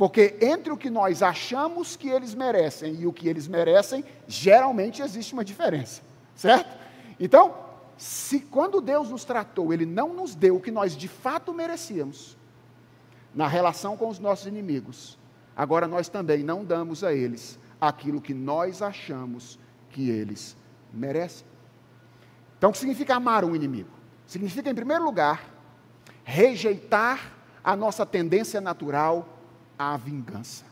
[0.00, 5.02] Porque entre o que nós achamos que eles merecem e o que eles merecem, geralmente
[5.02, 6.00] existe uma diferença,
[6.34, 6.74] certo?
[7.20, 7.54] Então,
[7.98, 12.34] se quando Deus nos tratou, Ele não nos deu o que nós de fato merecíamos,
[13.34, 15.18] na relação com os nossos inimigos,
[15.54, 19.58] agora nós também não damos a eles aquilo que nós achamos
[19.90, 20.56] que eles
[20.94, 21.46] merecem.
[22.56, 23.90] Então, o que significa amar um inimigo?
[24.26, 25.44] Significa, em primeiro lugar,
[26.24, 29.36] rejeitar a nossa tendência natural
[29.80, 30.64] à vingança.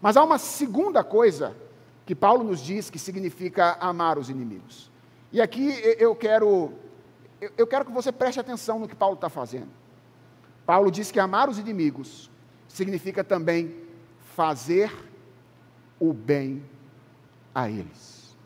[0.00, 1.56] Mas há uma segunda coisa
[2.04, 4.90] que Paulo nos diz que significa amar os inimigos.
[5.32, 6.72] E aqui eu quero,
[7.56, 9.70] eu quero que você preste atenção no que Paulo está fazendo.
[10.66, 12.30] Paulo diz que amar os inimigos
[12.68, 13.74] significa também
[14.34, 14.92] fazer
[15.98, 16.62] o bem
[17.54, 18.36] a eles.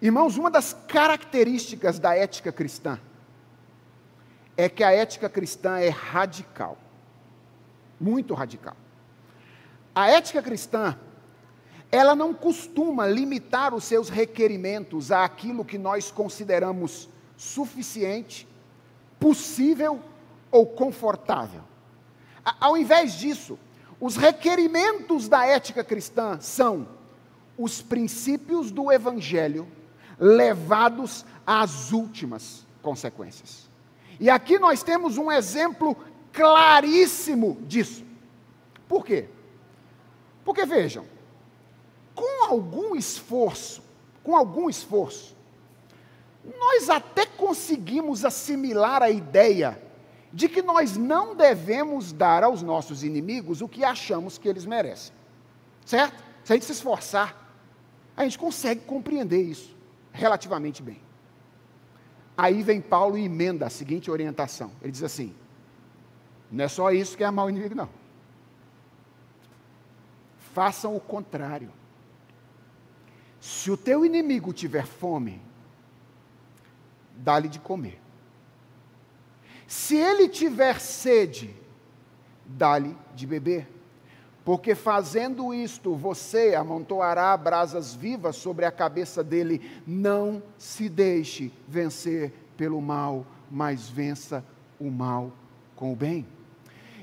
[0.00, 2.98] Irmãos, uma das características da ética cristã
[4.56, 6.78] é que a ética cristã é radical.
[8.00, 8.76] Muito radical.
[9.94, 10.98] A ética cristã,
[11.90, 18.48] ela não costuma limitar os seus requerimentos àquilo que nós consideramos suficiente,
[19.20, 20.00] possível
[20.50, 21.62] ou confortável.
[22.60, 23.58] Ao invés disso,
[24.00, 26.88] os requerimentos da ética cristã são
[27.56, 29.68] os princípios do evangelho
[30.18, 33.68] levados às últimas consequências.
[34.20, 35.96] E aqui nós temos um exemplo
[36.34, 38.04] claríssimo disso.
[38.88, 39.28] Por quê?
[40.44, 41.06] Porque vejam,
[42.14, 43.82] com algum esforço,
[44.22, 45.34] com algum esforço,
[46.58, 49.80] nós até conseguimos assimilar a ideia
[50.32, 55.14] de que nós não devemos dar aos nossos inimigos o que achamos que eles merecem.
[55.86, 56.22] Certo?
[56.42, 57.40] Se a gente se esforçar,
[58.16, 59.74] a gente consegue compreender isso
[60.12, 61.00] relativamente bem.
[62.36, 65.34] Aí vem Paulo e emenda a seguinte orientação: ele diz assim,
[66.50, 67.88] não é só isso que é amar o inimigo, não.
[70.52, 71.70] Façam o contrário.
[73.40, 75.40] Se o teu inimigo tiver fome,
[77.16, 78.00] dá-lhe de comer.
[79.66, 81.54] Se ele tiver sede,
[82.46, 83.74] dá-lhe de beber
[84.44, 89.80] porque fazendo isto você amontoará brasas vivas sobre a cabeça dele.
[89.86, 94.44] Não se deixe vencer pelo mal, mas vença
[94.78, 95.32] o mal
[95.74, 96.26] com o bem.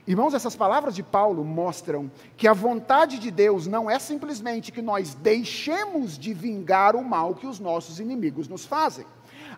[0.07, 4.81] Irmãos, essas palavras de Paulo mostram que a vontade de Deus não é simplesmente que
[4.81, 9.05] nós deixemos de vingar o mal que os nossos inimigos nos fazem.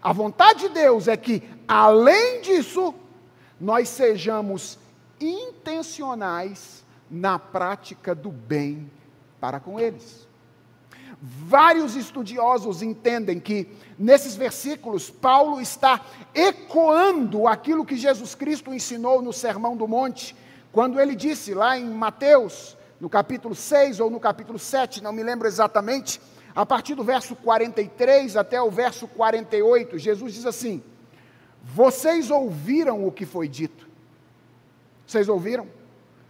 [0.02, 2.94] A vontade de Deus é que, além disso,
[3.60, 4.78] nós sejamos
[5.20, 8.92] intencionais na prática do bem
[9.40, 10.28] para com eles.
[11.26, 16.02] Vários estudiosos entendem que nesses versículos Paulo está
[16.36, 20.36] ecoando aquilo que Jesus Cristo ensinou no Sermão do Monte,
[20.70, 25.24] quando ele disse lá em Mateus, no capítulo 6 ou no capítulo 7, não me
[25.24, 26.20] lembro exatamente,
[26.54, 30.84] a partir do verso 43 até o verso 48, Jesus diz assim:
[31.64, 33.88] Vocês ouviram o que foi dito.
[35.08, 35.70] Vocês ouviram?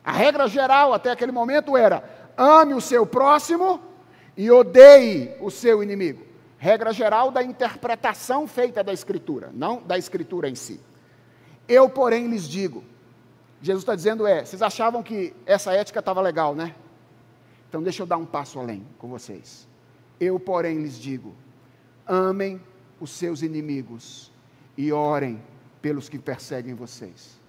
[0.05, 2.03] A regra geral até aquele momento era:
[2.37, 3.91] ame o seu próximo
[4.35, 6.25] e odeie o seu inimigo.
[6.57, 10.79] Regra geral da interpretação feita da Escritura, não da Escritura em si.
[11.67, 12.83] Eu, porém, lhes digo:
[13.61, 16.73] Jesus está dizendo é, vocês achavam que essa ética estava legal, né?
[17.67, 19.67] Então deixa eu dar um passo além com vocês.
[20.19, 21.35] Eu, porém, lhes digo:
[22.07, 22.61] amem
[22.99, 24.31] os seus inimigos
[24.77, 25.41] e orem
[25.81, 27.42] pelos que perseguem vocês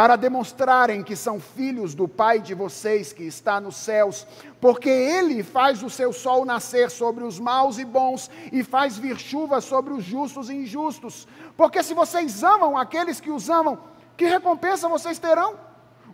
[0.00, 4.26] para demonstrarem que são filhos do Pai de vocês que está nos céus,
[4.58, 9.18] porque Ele faz o seu sol nascer sobre os maus e bons e faz vir
[9.18, 11.28] chuva sobre os justos e injustos.
[11.54, 13.78] Porque se vocês amam aqueles que os amam,
[14.16, 15.60] que recompensa vocês terão?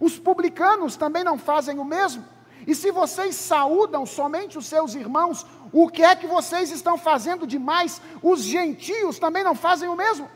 [0.01, 2.24] Os publicanos também não fazem o mesmo?
[2.66, 7.47] E se vocês saúdam somente os seus irmãos, o que é que vocês estão fazendo
[7.47, 8.03] demais?
[8.20, 10.28] Os gentios também não fazem o mesmo?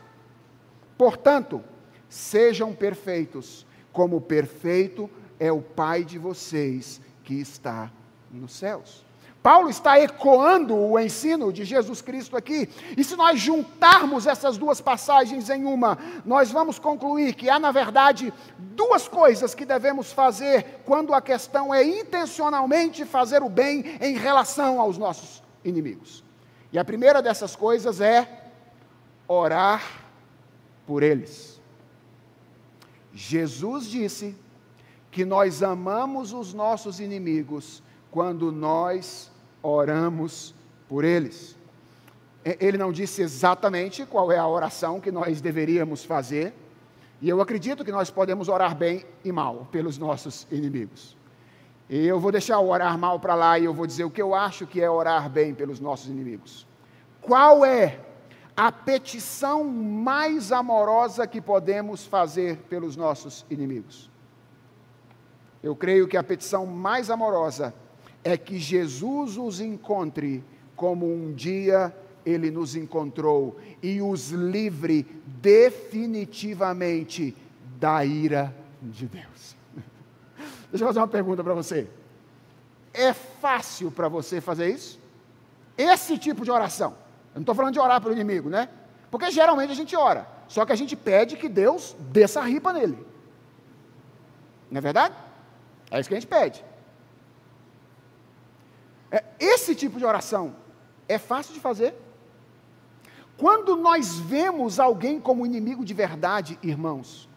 [0.97, 1.65] Portanto,
[2.11, 5.09] Sejam perfeitos, como perfeito
[5.39, 7.91] é o Pai de vocês que está
[8.31, 9.09] nos céus.
[9.43, 14.83] Paulo está ecoando o ensino de Jesus Cristo aqui, e se nós juntarmos essas duas
[14.83, 15.97] passagens em uma,
[16.27, 21.73] nós vamos concluir que há, na verdade, duas coisas que devemos fazer quando a questão
[21.73, 26.23] é intencionalmente fazer o bem em relação aos nossos inimigos.
[26.71, 28.29] E a primeira dessas coisas é
[29.27, 29.83] orar
[30.87, 31.50] por eles.
[33.23, 34.35] Jesus disse
[35.11, 39.31] que nós amamos os nossos inimigos quando nós
[39.63, 40.55] oramos
[40.89, 41.55] por eles.
[42.43, 46.55] Ele não disse exatamente qual é a oração que nós deveríamos fazer,
[47.21, 51.15] e eu acredito que nós podemos orar bem e mal pelos nossos inimigos.
[51.91, 54.23] E eu vou deixar o orar mal para lá e eu vou dizer o que
[54.23, 56.67] eu acho que é orar bem pelos nossos inimigos.
[57.21, 58.01] Qual é
[58.61, 64.11] a petição mais amorosa que podemos fazer pelos nossos inimigos.
[65.63, 67.73] Eu creio que a petição mais amorosa
[68.23, 70.45] é que Jesus os encontre
[70.77, 77.35] como um dia ele nos encontrou e os livre definitivamente
[77.79, 79.57] da ira de Deus.
[80.71, 81.89] Deixa eu fazer uma pergunta para você.
[82.93, 85.01] É fácil para você fazer isso?
[85.79, 86.95] Esse tipo de oração.
[87.35, 88.69] Eu não estou falando de orar pelo inimigo, né?
[89.11, 92.73] Porque geralmente a gente ora, só que a gente pede que Deus desça a ripa
[92.73, 93.07] nele.
[94.71, 95.15] Não é verdade?
[95.91, 96.65] É isso que a gente pede.
[99.11, 100.55] É, esse tipo de oração
[101.09, 101.95] é fácil de fazer.
[103.37, 107.29] Quando nós vemos alguém como inimigo de verdade, irmãos,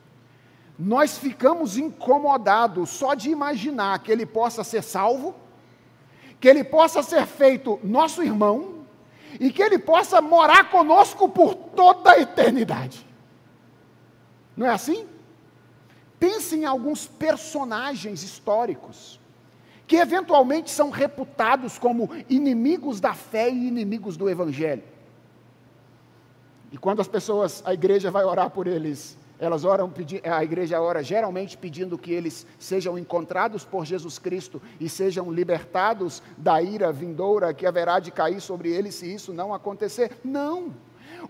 [0.77, 5.33] nós ficamos incomodados só de imaginar que ele possa ser salvo,
[6.39, 8.82] que ele possa ser feito nosso irmão,
[9.39, 13.05] e que Ele possa morar conosco por toda a eternidade.
[14.55, 15.07] Não é assim?
[16.19, 19.19] Pense em alguns personagens históricos
[19.85, 24.83] que eventualmente são reputados como inimigos da fé e inimigos do Evangelho.
[26.71, 29.91] E quando as pessoas, a igreja vai orar por eles, elas oram,
[30.23, 36.21] a igreja ora geralmente pedindo que eles sejam encontrados por Jesus Cristo e sejam libertados
[36.37, 40.17] da ira vindoura que haverá de cair sobre eles se isso não acontecer.
[40.23, 40.73] Não.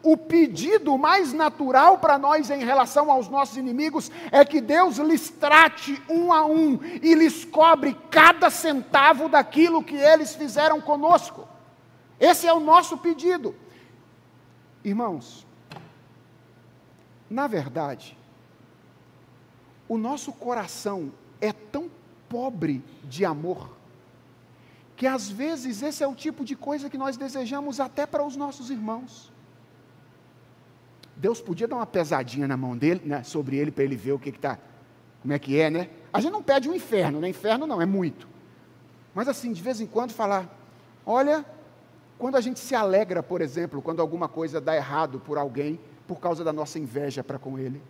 [0.01, 5.29] O pedido mais natural para nós em relação aos nossos inimigos é que Deus lhes
[5.29, 11.47] trate um a um e lhes cobre cada centavo daquilo que eles fizeram conosco.
[12.19, 13.55] Esse é o nosso pedido.
[14.83, 15.45] Irmãos,
[17.33, 18.15] na verdade,
[19.89, 21.11] o nosso coração
[21.41, 21.89] é tão
[22.29, 23.75] pobre de amor,
[24.95, 28.35] que às vezes esse é o tipo de coisa que nós desejamos até para os
[28.35, 29.31] nossos irmãos.
[31.15, 34.19] Deus podia dar uma pesadinha na mão dele, né, sobre ele, para ele ver o
[34.19, 34.59] que está,
[35.23, 35.89] como é que é, né?
[36.13, 37.29] A gente não pede um inferno, né?
[37.29, 38.27] Inferno não, é muito.
[39.15, 40.47] Mas assim, de vez em quando falar,
[41.03, 41.43] olha,
[42.19, 46.19] quando a gente se alegra, por exemplo, quando alguma coisa dá errado por alguém, por
[46.19, 47.81] causa da nossa inveja para com Ele.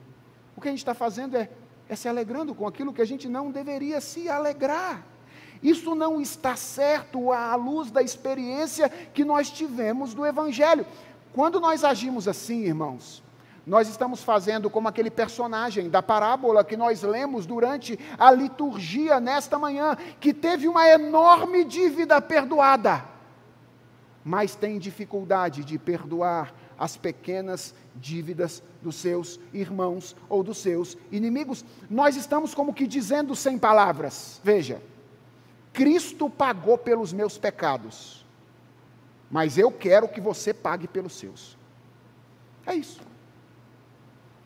[0.56, 1.50] O que a gente está fazendo é
[1.88, 5.06] é se alegrando com aquilo que a gente não deveria se alegrar.
[5.62, 10.86] Isso não está certo à luz da experiência que nós tivemos do Evangelho.
[11.32, 13.24] Quando nós agimos assim, irmãos,
[13.66, 19.58] nós estamos fazendo como aquele personagem da parábola que nós lemos durante a liturgia nesta
[19.58, 23.06] manhã, que teve uma enorme dívida perdoada,
[24.24, 31.64] mas tem dificuldade de perdoar as pequenas dívidas dos seus irmãos ou dos seus inimigos.
[31.90, 34.82] Nós estamos como que dizendo sem palavras: veja,
[35.72, 38.26] Cristo pagou pelos meus pecados,
[39.30, 41.58] mas eu quero que você pague pelos seus.
[42.66, 43.02] É isso.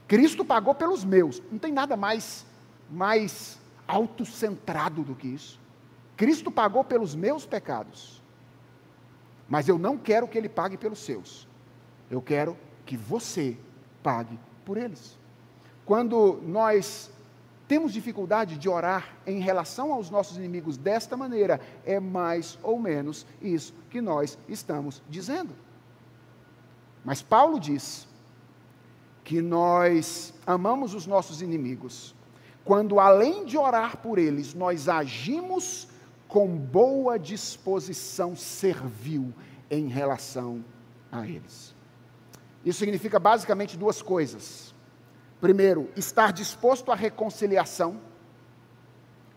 [0.07, 1.41] Cristo pagou pelos meus.
[1.51, 2.45] Não tem nada mais
[2.89, 5.59] mais autocentrado do que isso.
[6.15, 8.21] Cristo pagou pelos meus pecados.
[9.47, 11.47] Mas eu não quero que ele pague pelos seus.
[12.09, 12.57] Eu quero
[12.87, 13.55] que você
[14.01, 15.19] pague por eles.
[15.85, 17.11] Quando nós
[17.67, 23.25] temos dificuldade de orar em relação aos nossos inimigos desta maneira, é mais ou menos
[23.41, 25.53] isso que nós estamos dizendo.
[27.05, 28.07] Mas Paulo diz
[29.23, 32.15] que nós amamos os nossos inimigos
[32.67, 35.87] quando, além de orar por eles, nós agimos
[36.27, 39.33] com boa disposição servil
[39.71, 40.65] em relação
[41.09, 41.76] a eles.
[42.67, 44.75] Isso significa basicamente duas coisas.
[45.39, 48.01] Primeiro, estar disposto à reconciliação.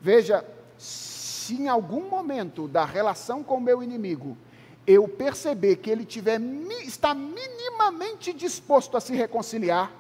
[0.01, 0.45] Veja,
[0.77, 4.37] se em algum momento da relação com o meu inimigo
[4.85, 6.41] eu perceber que ele tiver,
[6.83, 9.93] está minimamente disposto a se reconciliar,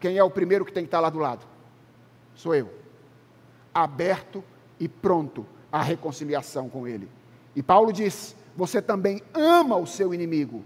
[0.00, 1.46] quem é o primeiro que tem que estar lá do lado?
[2.34, 2.74] Sou eu.
[3.72, 4.42] Aberto
[4.80, 7.08] e pronto à reconciliação com ele.
[7.54, 10.64] E Paulo diz: você também ama o seu inimigo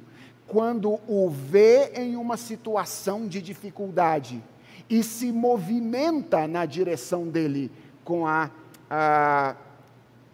[0.52, 4.44] quando o vê em uma situação de dificuldade
[4.88, 7.72] e se movimenta na direção dele
[8.04, 8.50] com, a,
[8.90, 9.56] a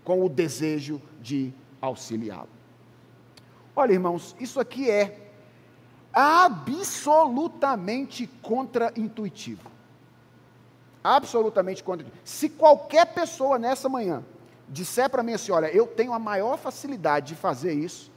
[0.02, 2.48] com o desejo de auxiliá-lo.
[3.76, 5.30] Olha, irmãos, isso aqui é
[6.12, 9.70] absolutamente contra-intuitivo.
[11.04, 12.26] Absolutamente contra-intuitivo.
[12.26, 14.24] Se qualquer pessoa nessa manhã
[14.68, 18.10] disser para mim assim: olha, eu tenho a maior facilidade de fazer isso,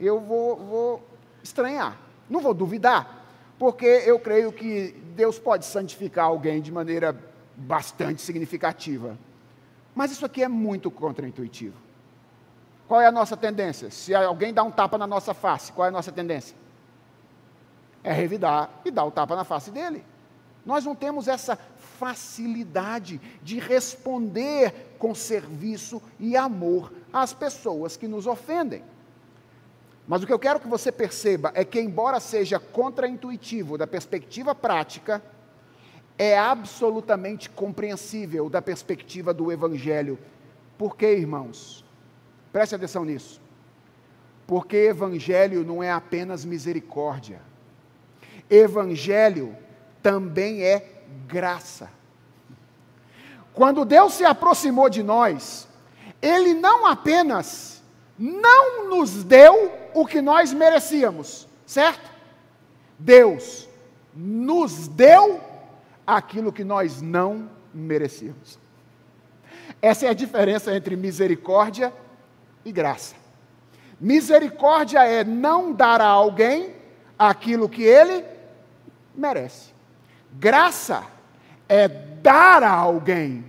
[0.00, 1.09] eu vou, vou
[1.42, 1.98] estranhar.
[2.28, 3.26] Não vou duvidar,
[3.58, 7.18] porque eu creio que Deus pode santificar alguém de maneira
[7.56, 9.18] bastante significativa.
[9.94, 11.76] Mas isso aqui é muito contraintuitivo.
[12.88, 13.90] Qual é a nossa tendência?
[13.90, 16.56] Se alguém dá um tapa na nossa face, qual é a nossa tendência?
[18.02, 20.04] É revidar e dar o tapa na face dele.
[20.64, 21.58] Nós não temos essa
[21.98, 28.82] facilidade de responder com serviço e amor às pessoas que nos ofendem.
[30.06, 34.54] Mas o que eu quero que você perceba é que, embora seja contraintuitivo da perspectiva
[34.54, 35.22] prática,
[36.18, 40.18] é absolutamente compreensível da perspectiva do Evangelho.
[40.76, 41.84] Por quê, irmãos?
[42.52, 43.40] Preste atenção nisso.
[44.46, 47.40] Porque Evangelho não é apenas misericórdia.
[48.50, 49.56] Evangelho
[50.02, 51.88] também é graça.
[53.52, 55.68] Quando Deus se aproximou de nós,
[56.20, 57.82] Ele não apenas
[58.18, 62.10] não nos deu o que nós merecíamos, certo?
[62.98, 63.68] Deus
[64.14, 65.40] nos deu
[66.06, 68.58] aquilo que nós não merecíamos.
[69.80, 71.92] Essa é a diferença entre misericórdia
[72.64, 73.14] e graça.
[74.00, 76.74] Misericórdia é não dar a alguém
[77.18, 78.24] aquilo que ele
[79.14, 79.72] merece.
[80.32, 81.04] Graça
[81.68, 83.44] é dar a alguém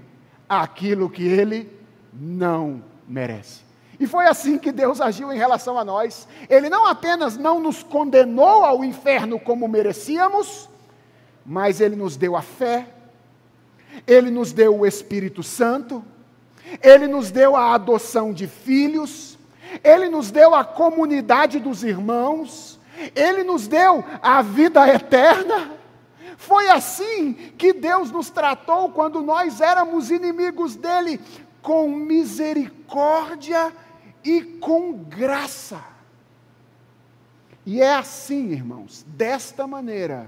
[0.47, 1.71] aquilo que ele
[2.13, 3.61] não merece.
[4.01, 6.27] E foi assim que Deus agiu em relação a nós.
[6.49, 10.67] Ele não apenas não nos condenou ao inferno como merecíamos,
[11.45, 12.87] mas ele nos deu a fé,
[14.07, 16.03] ele nos deu o Espírito Santo,
[16.81, 19.37] ele nos deu a adoção de filhos,
[19.83, 22.79] ele nos deu a comunidade dos irmãos,
[23.13, 25.73] ele nos deu a vida eterna.
[26.37, 31.21] Foi assim que Deus nos tratou quando nós éramos inimigos dele,
[31.61, 33.71] com misericórdia
[34.23, 35.83] e com graça.
[37.65, 40.27] E é assim, irmãos, desta maneira,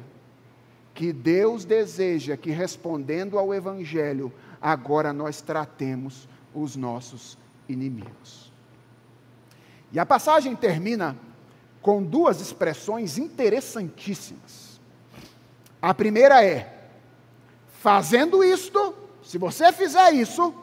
[0.93, 4.31] que Deus deseja que, respondendo ao Evangelho,
[4.61, 7.37] agora nós tratemos os nossos
[7.67, 8.51] inimigos.
[9.91, 11.17] E a passagem termina
[11.81, 14.79] com duas expressões interessantíssimas.
[15.81, 16.89] A primeira é:
[17.79, 20.53] fazendo isto, se você fizer isso,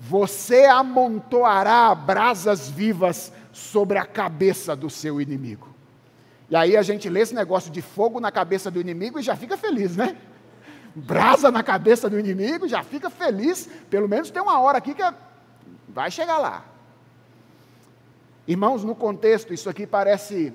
[0.00, 5.68] você amontoará brasas vivas sobre a cabeça do seu inimigo.
[6.50, 9.36] E aí a gente lê esse negócio de fogo na cabeça do inimigo e já
[9.36, 10.16] fica feliz, né?
[10.94, 13.68] brasa na cabeça do inimigo, já fica feliz.
[13.88, 15.14] Pelo menos tem uma hora aqui que é,
[15.88, 16.64] vai chegar lá.
[18.46, 20.52] Irmãos, no contexto, isso aqui parece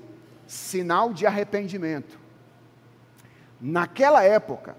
[0.47, 2.19] sinal de arrependimento.
[3.61, 4.75] Naquela época,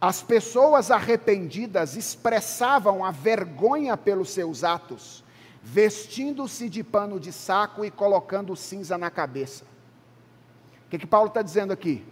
[0.00, 5.24] as pessoas arrependidas expressavam a vergonha pelos seus atos,
[5.62, 9.64] vestindo-se de pano de saco e colocando cinza na cabeça.
[10.86, 12.04] O que, que Paulo está dizendo aqui?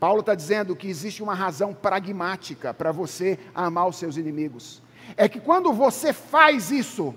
[0.00, 4.82] Paulo está dizendo que existe uma razão pragmática para você amar os seus inimigos.
[5.16, 7.14] É que quando você faz isso,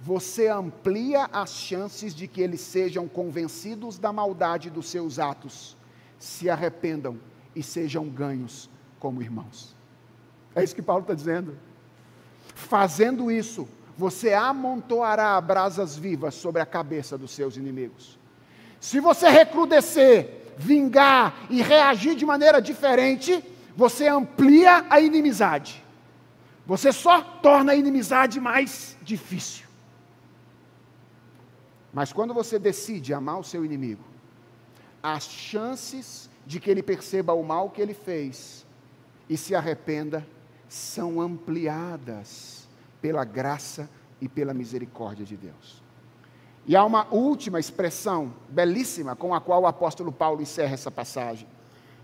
[0.00, 5.76] você amplia as chances de que eles sejam convencidos da maldade dos seus atos,
[6.18, 7.20] se arrependam
[7.54, 9.74] e sejam ganhos como irmãos.
[10.54, 11.58] É isso que Paulo está dizendo.
[12.54, 18.18] Fazendo isso, você amontoará brasas vivas sobre a cabeça dos seus inimigos.
[18.78, 23.42] Se você recrudescer vingar e reagir de maneira diferente,
[23.74, 25.82] você amplia a inimizade.
[26.66, 29.66] Você só torna a inimizade mais difícil.
[31.92, 34.04] Mas quando você decide amar o seu inimigo,
[35.02, 38.64] as chances de que ele perceba o mal que ele fez
[39.30, 40.26] e se arrependa
[40.68, 42.68] são ampliadas
[43.00, 43.88] pela graça
[44.20, 45.80] e pela misericórdia de Deus.
[46.66, 51.48] E há uma última expressão belíssima com a qual o apóstolo Paulo encerra essa passagem.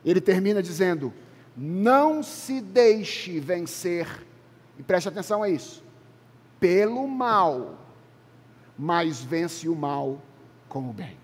[0.04, 1.12] Ele termina dizendo:
[1.56, 4.24] Não se deixe vencer,
[4.78, 5.82] e preste atenção a isso,
[6.60, 7.76] pelo mal,
[8.78, 10.22] mas vence o mal
[10.68, 11.16] com o bem.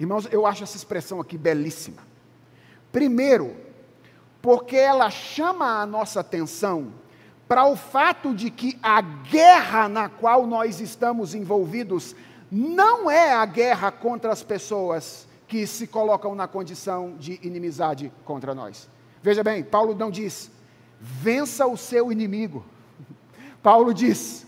[0.00, 2.02] Irmãos, eu acho essa expressão aqui belíssima.
[2.90, 3.67] Primeiro,
[4.48, 6.94] porque ela chama a nossa atenção
[7.46, 12.16] para o fato de que a guerra na qual nós estamos envolvidos
[12.50, 18.54] não é a guerra contra as pessoas que se colocam na condição de inimizade contra
[18.54, 18.88] nós.
[19.22, 20.50] Veja bem, Paulo não diz,
[20.98, 22.64] vença o seu inimigo.
[23.62, 24.46] Paulo diz,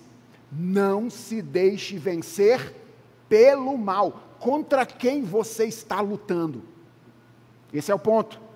[0.51, 2.75] não se deixe vencer
[3.29, 4.19] pelo mal.
[4.39, 6.63] Contra quem você está lutando?
[7.71, 8.49] Esse é o ponto.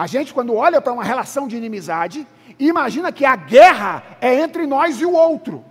[0.00, 2.26] A gente, quando olha para uma relação de inimizade,
[2.58, 5.62] imagina que a guerra é entre nós e o outro.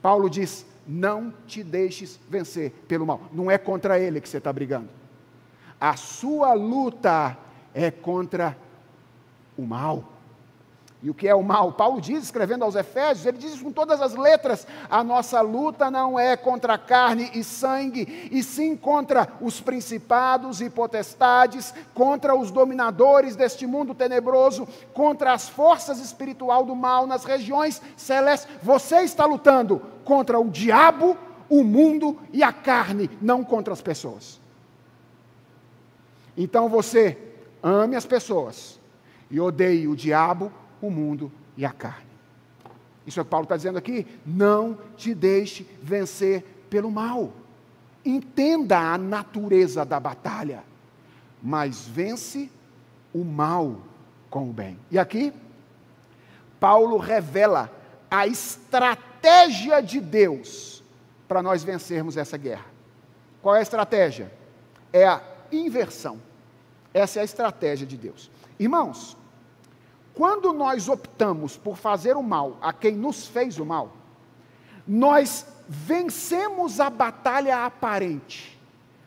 [0.00, 3.22] Paulo diz: não te deixes vencer pelo mal.
[3.32, 4.88] Não é contra ele que você está brigando.
[5.80, 7.36] A sua luta
[7.74, 8.56] é contra
[9.58, 10.04] o mal.
[11.02, 11.72] E o que é o mal?
[11.72, 16.18] Paulo diz, escrevendo aos Efésios, ele diz com todas as letras: a nossa luta não
[16.18, 23.34] é contra carne e sangue, e sim contra os principados e potestades, contra os dominadores
[23.34, 28.54] deste mundo tenebroso, contra as forças espiritual do mal nas regiões celestes.
[28.62, 31.16] Você está lutando contra o diabo,
[31.48, 34.38] o mundo e a carne, não contra as pessoas.
[36.36, 37.16] Então você
[37.62, 38.78] ame as pessoas
[39.30, 42.10] e odeie o diabo, o mundo e a carne.
[43.06, 44.06] Isso é o que Paulo está dizendo aqui.
[44.24, 47.32] Não te deixe vencer pelo mal.
[48.04, 50.62] Entenda a natureza da batalha,
[51.42, 52.50] mas vence
[53.12, 53.78] o mal
[54.30, 54.78] com o bem.
[54.90, 55.32] E aqui,
[56.58, 57.70] Paulo revela
[58.10, 60.82] a estratégia de Deus
[61.26, 62.66] para nós vencermos essa guerra.
[63.42, 64.32] Qual é a estratégia?
[64.92, 66.20] É a inversão.
[66.92, 68.30] Essa é a estratégia de Deus.
[68.58, 69.16] Irmãos,
[70.14, 73.92] quando nós optamos por fazer o mal a quem nos fez o mal,
[74.86, 78.58] nós vencemos a batalha aparente,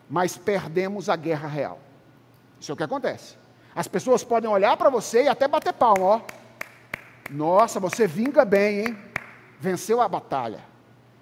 [0.09, 1.79] mas perdemos a guerra real.
[2.59, 3.35] Isso é o que acontece.
[3.75, 6.21] As pessoas podem olhar para você e até bater palma, ó.
[7.29, 8.97] Nossa, você vinga bem, hein?
[9.59, 10.63] Venceu a batalha.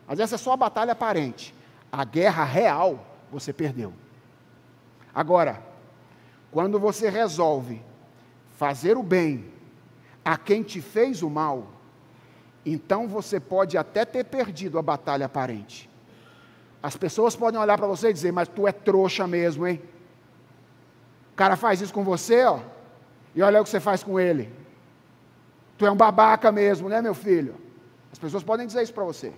[0.07, 1.55] Mas essa é só a batalha aparente.
[1.91, 3.93] A guerra real você perdeu.
[5.13, 5.61] Agora,
[6.51, 7.81] quando você resolve
[8.57, 9.50] fazer o bem
[10.23, 11.67] a quem te fez o mal,
[12.65, 15.89] então você pode até ter perdido a batalha aparente.
[16.81, 19.81] As pessoas podem olhar para você e dizer, mas tu é trouxa mesmo, hein?
[21.33, 22.59] O cara faz isso com você, ó,
[23.33, 24.51] e olha o que você faz com ele.
[25.77, 27.55] Tu é um babaca mesmo, né, meu filho?
[28.11, 29.33] As pessoas podem dizer isso para você,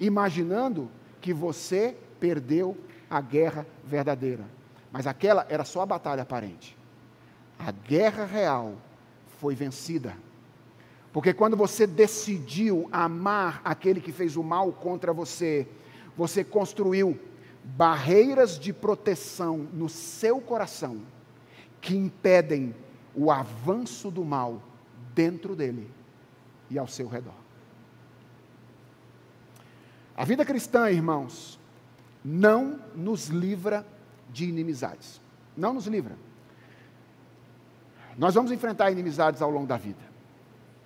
[0.00, 0.90] imaginando
[1.20, 2.76] que você perdeu
[3.08, 4.44] a guerra verdadeira.
[4.90, 6.76] Mas aquela era só a batalha aparente.
[7.58, 8.74] A guerra real
[9.42, 10.16] foi vencida.
[11.12, 15.66] Porque quando você decidiu amar aquele que fez o mal contra você,
[16.16, 17.18] você construiu
[17.64, 21.00] barreiras de proteção no seu coração
[21.80, 22.72] que impedem
[23.16, 24.62] o avanço do mal
[25.12, 25.90] dentro dele
[26.70, 27.34] e ao seu redor.
[30.16, 31.58] A vida cristã, irmãos,
[32.24, 33.84] não nos livra
[34.30, 35.20] de inimizades.
[35.56, 36.16] Não nos livra.
[38.16, 40.00] Nós vamos enfrentar inimizades ao longo da vida.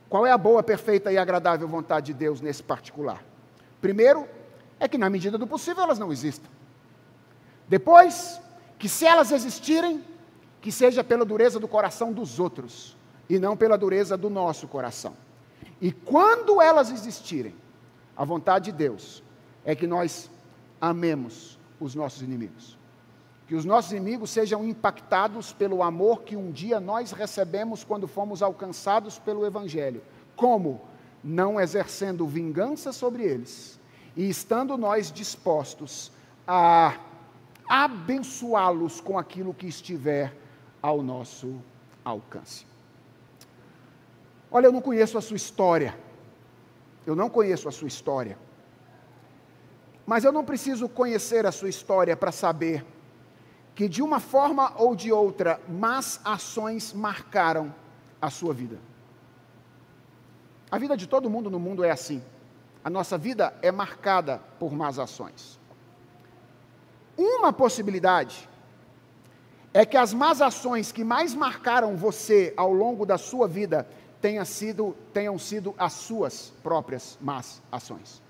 [0.09, 3.25] Qual é a boa, perfeita e agradável vontade de Deus nesse particular?
[3.81, 4.27] Primeiro,
[4.79, 6.49] é que na medida do possível elas não existam.
[7.69, 8.41] Depois,
[8.79, 10.05] que se elas existirem,
[10.61, 12.97] que seja pela dureza do coração dos outros
[13.29, 15.17] e não pela dureza do nosso coração.
[15.81, 17.55] E quando elas existirem,
[18.17, 19.23] a vontade de Deus
[19.65, 20.31] é que nós
[20.81, 22.76] amemos os nossos inimigos.
[23.47, 28.43] Que os nossos inimigos sejam impactados pelo amor que um dia nós recebemos quando fomos
[28.43, 30.03] alcançados pelo Evangelho.
[30.35, 30.81] Como?
[31.23, 33.79] Não exercendo vingança sobre eles
[34.17, 36.11] e estando nós dispostos
[36.47, 36.99] a
[37.69, 40.35] abençoá-los com aquilo que estiver
[40.81, 41.61] ao nosso
[42.05, 42.65] alcance.
[44.51, 45.99] Olha, eu não conheço a sua história.
[47.05, 48.39] Eu não conheço a sua história.
[50.07, 52.85] Mas eu não preciso conhecer a sua história para saber
[53.77, 57.73] que de uma forma ou de outra, más ações marcaram
[58.21, 58.79] a sua vida.
[60.71, 62.23] A vida de todo mundo no mundo é assim.
[62.83, 65.61] A nossa vida é marcada por más ações.
[67.19, 68.49] Uma possibilidade
[69.75, 73.87] é que as más ações que mais marcaram você ao longo da sua vida
[74.23, 78.23] tenha sido, tenham sido as suas próprias más ações.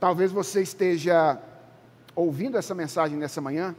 [0.00, 1.38] Talvez você esteja
[2.20, 3.74] ouvindo essa mensagem nessa manhã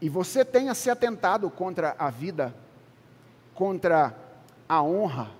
[0.00, 2.54] e você tenha se atentado contra a vida,
[3.54, 4.16] contra
[4.68, 5.30] a honra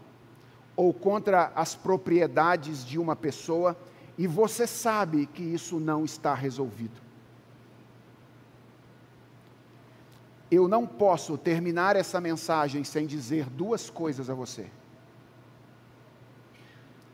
[0.76, 3.76] ou contra as propriedades de uma pessoa
[4.16, 7.09] e você sabe que isso não está resolvido.
[10.51, 14.66] eu não posso terminar essa mensagem sem dizer duas coisas a você.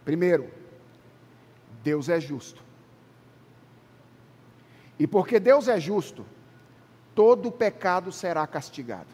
[0.05, 0.49] Primeiro,
[1.83, 2.63] Deus é justo.
[4.99, 6.25] E porque Deus é justo,
[7.15, 9.09] todo pecado será castigado.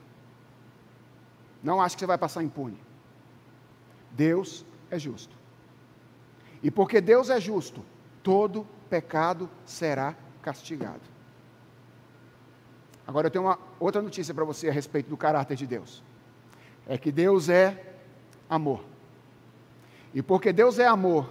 [1.62, 2.78] Não acho que você vai passar impune.
[4.12, 5.37] Deus é justo.
[6.62, 7.85] E porque Deus é justo,
[8.22, 11.01] todo pecado será castigado.
[13.07, 16.03] Agora eu tenho uma outra notícia para você a respeito do caráter de Deus.
[16.87, 17.95] É que Deus é
[18.49, 18.85] amor.
[20.12, 21.31] E porque Deus é amor,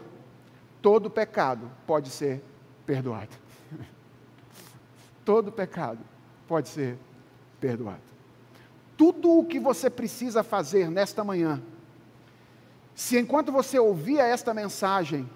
[0.81, 2.41] todo pecado pode ser
[2.85, 3.35] perdoado.
[5.29, 5.99] Todo pecado
[6.47, 6.97] pode ser
[7.61, 8.01] perdoado.
[8.97, 11.61] Tudo o que você precisa fazer nesta manhã,
[12.95, 15.29] se enquanto você ouvia esta mensagem,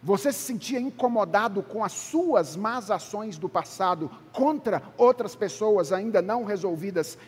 [0.00, 6.22] você se sentia incomodado com as suas más ações do passado contra outras pessoas ainda
[6.22, 7.18] não resolvidas,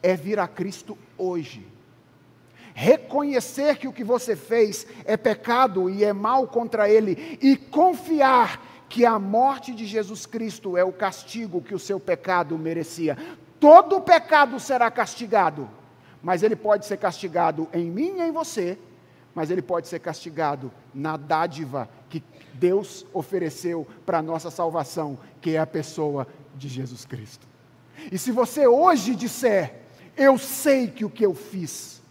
[0.00, 1.66] é vir a Cristo hoje.
[2.74, 8.77] Reconhecer que o que você fez é pecado e é mal contra Ele, e confiar
[8.88, 13.16] que a morte de Jesus Cristo é o castigo que o seu pecado merecia.
[13.60, 15.68] Todo pecado será castigado,
[16.22, 18.78] mas ele pode ser castigado em mim e em você
[19.38, 22.24] mas ele pode ser castigado na dádiva que
[22.54, 26.26] Deus ofereceu para a nossa salvação, que é a pessoa
[26.56, 27.46] de Jesus Cristo.
[28.10, 29.82] E se você hoje disser,
[30.16, 32.02] eu sei que o que eu fiz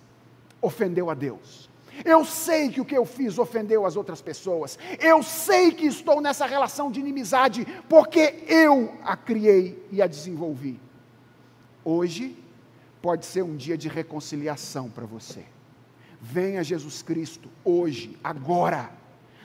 [0.61, 1.66] ofendeu a Deus,
[2.05, 6.21] eu sei que o que eu fiz ofendeu as outras pessoas, eu sei que estou
[6.21, 10.79] nessa relação de inimizade porque eu a criei e a desenvolvi.
[11.83, 12.37] Hoje
[13.01, 15.45] pode ser um dia de reconciliação para você.
[16.21, 18.91] Venha Jesus Cristo hoje, agora.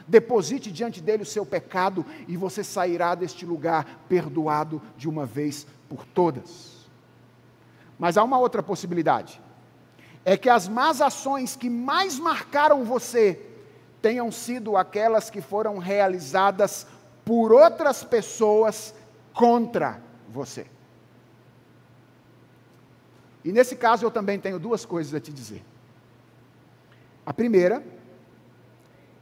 [0.08, 5.66] Deposite diante dele o seu pecado e você sairá deste lugar perdoado de uma vez
[5.88, 6.88] por todas.
[7.98, 9.40] Mas há uma outra possibilidade:
[10.24, 13.40] é que as más ações que mais marcaram você
[14.00, 16.86] tenham sido aquelas que foram realizadas
[17.24, 18.94] por outras pessoas
[19.32, 20.66] contra você.
[23.44, 25.64] E nesse caso eu também tenho duas coisas a te dizer.
[27.24, 27.84] A primeira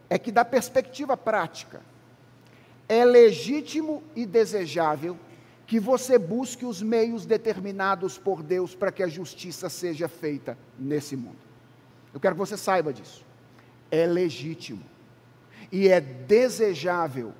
[0.08, 1.80] é que, da perspectiva prática,
[2.88, 5.16] é legítimo e desejável
[5.70, 11.14] que você busque os meios determinados por Deus para que a justiça seja feita nesse
[11.14, 11.38] mundo.
[12.12, 13.24] Eu quero que você saiba disso.
[13.88, 14.82] É legítimo
[15.70, 17.32] e é desejável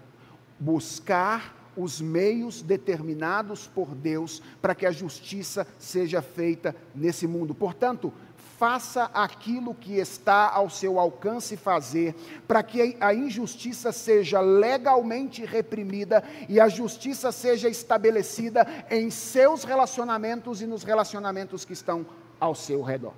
[0.61, 7.53] buscar os meios determinados por Deus para que a justiça seja feita nesse mundo.
[7.53, 8.12] Portanto,
[8.61, 12.15] faça aquilo que está ao seu alcance fazer,
[12.47, 20.61] para que a injustiça seja legalmente reprimida e a justiça seja estabelecida em seus relacionamentos
[20.61, 22.05] e nos relacionamentos que estão
[22.39, 23.15] ao seu redor.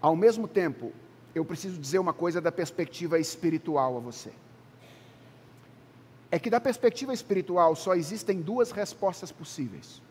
[0.00, 0.92] Ao mesmo tempo,
[1.34, 4.30] eu preciso dizer uma coisa da perspectiva espiritual a você.
[6.30, 10.05] é que, da perspectiva espiritual, só existem duas respostas possíveis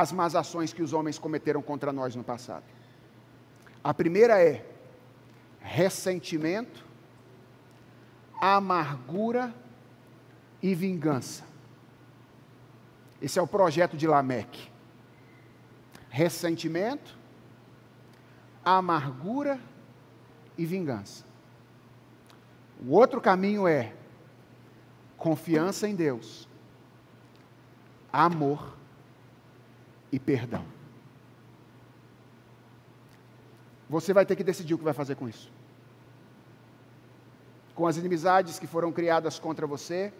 [0.00, 2.64] às más ações que os homens cometeram contra nós no passado.
[3.82, 4.64] A primeira é
[5.60, 6.84] ressentimento,
[8.40, 9.54] amargura
[10.62, 11.44] e vingança.
[13.20, 14.70] Esse é o projeto de Lameque.
[16.08, 17.16] Ressentimento,
[18.64, 19.60] amargura
[20.56, 21.24] e vingança.
[22.84, 23.94] O outro caminho é
[25.16, 26.48] confiança em Deus,
[28.12, 28.81] amor
[30.12, 30.64] e perdão.
[33.88, 35.50] Você vai ter que decidir o que vai fazer com isso.
[37.74, 40.12] Com as inimizades que foram criadas contra você,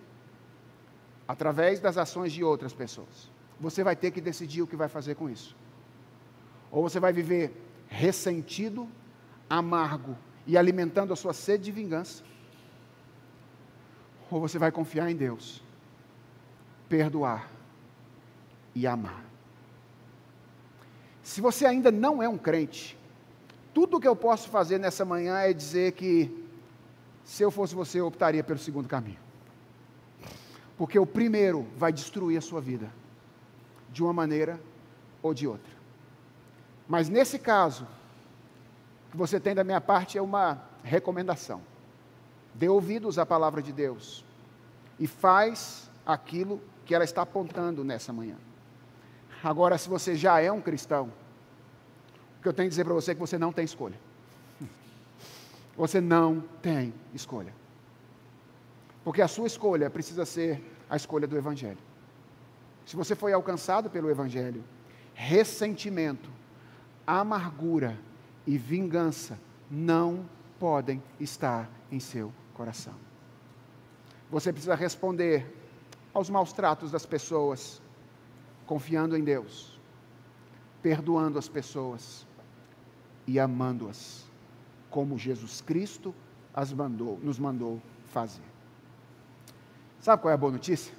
[1.28, 3.30] através das ações de outras pessoas.
[3.61, 5.55] Você vai ter que decidir o que vai fazer com isso.
[6.70, 7.53] Ou você vai viver
[7.88, 8.88] ressentido,
[9.49, 10.16] amargo
[10.47, 12.24] e alimentando a sua sede de vingança.
[14.30, 15.62] Ou você vai confiar em Deus,
[16.88, 17.51] perdoar
[18.74, 19.32] e amar.
[21.22, 22.98] Se você ainda não é um crente,
[23.72, 26.46] tudo o que eu posso fazer nessa manhã é dizer que,
[27.24, 29.20] se eu fosse você, eu optaria pelo segundo caminho.
[30.76, 32.90] Porque o primeiro vai destruir a sua vida,
[33.90, 34.60] de uma maneira
[35.22, 35.72] ou de outra.
[36.88, 37.86] Mas nesse caso,
[39.08, 41.62] o que você tem da minha parte é uma recomendação.
[42.54, 44.24] Dê ouvidos à palavra de Deus
[44.98, 48.36] e faz aquilo que ela está apontando nessa manhã.
[49.43, 51.12] Agora, se você já é um cristão,
[52.38, 53.99] o que eu tenho que dizer para você é que você não tem escolha.
[55.76, 57.55] Você não tem escolha.
[59.03, 61.78] Porque a sua escolha precisa ser a escolha do Evangelho.
[62.84, 64.62] Se você foi alcançado pelo Evangelho,
[65.14, 66.30] ressentimento,
[67.07, 67.99] amargura
[68.47, 69.38] e vingança
[69.70, 70.28] não
[70.59, 72.95] podem estar em seu coração.
[74.30, 75.47] Você precisa responder
[76.12, 77.80] aos maus tratos das pessoas,
[78.66, 79.78] confiando em Deus,
[80.82, 82.26] perdoando as pessoas
[83.26, 84.24] e amando-as,
[84.90, 86.14] como Jesus Cristo
[86.54, 88.42] as mandou, nos mandou fazer.
[90.00, 90.94] Sabe qual é a boa notícia?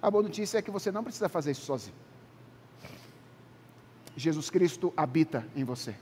[0.00, 1.96] A boa notícia é que você não precisa fazer isso sozinho.
[4.16, 5.94] Jesus Cristo habita em você.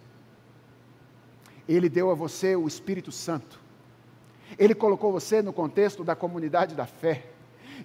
[1.69, 3.61] Ele deu a você o Espírito Santo.
[4.59, 7.27] Ele colocou você no contexto da comunidade da fé.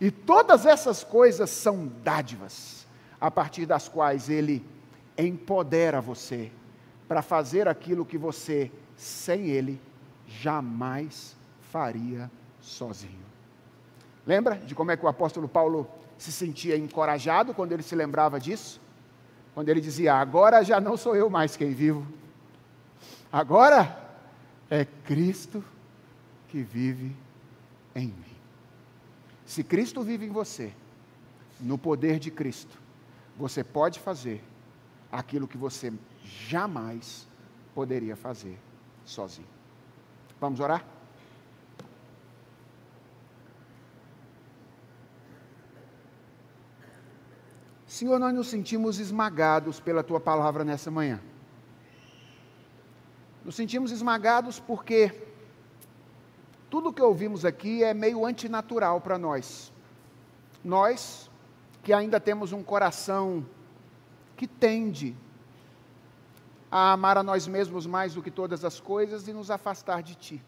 [0.01, 2.86] E todas essas coisas são dádivas,
[3.19, 4.63] a partir das quais Ele
[5.17, 6.51] empodera você
[7.07, 9.79] para fazer aquilo que você, sem Ele,
[10.27, 11.35] jamais
[11.71, 12.29] faria
[12.61, 13.25] sozinho.
[14.25, 18.39] Lembra de como é que o apóstolo Paulo se sentia encorajado quando ele se lembrava
[18.39, 18.81] disso?
[19.53, 22.05] Quando ele dizia: Agora já não sou eu mais quem vivo,
[23.31, 23.97] agora
[24.69, 25.63] é Cristo
[26.49, 27.15] que vive
[27.95, 28.35] em mim.
[29.45, 30.73] Se Cristo vive em você,
[31.59, 32.77] no poder de Cristo,
[33.37, 34.43] você pode fazer
[35.11, 37.27] aquilo que você jamais
[37.73, 38.59] poderia fazer
[39.05, 39.47] sozinho.
[40.39, 40.83] Vamos orar?
[47.85, 51.19] Senhor, nós nos sentimos esmagados pela tua palavra nessa manhã.
[53.43, 55.27] Nos sentimos esmagados porque
[56.69, 59.71] tudo que ouvimos aqui é meio antinatural para nós.
[60.63, 61.26] Nós
[61.87, 63.45] que ainda temos um coração
[64.35, 65.15] que tende
[66.69, 70.15] a amar a nós mesmos mais do que todas as coisas e nos afastar de
[70.15, 70.43] Ti.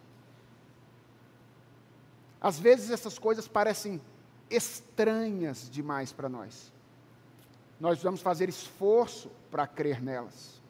[2.42, 4.02] Às vezes essas coisas parecem
[4.50, 6.74] estranhas demais para nós
[7.80, 10.62] nós precisamos fazer esforço para crer nelas.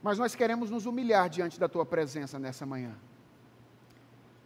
[0.00, 2.94] Mas nós queremos nos humilhar diante da tua presença nessa manhã.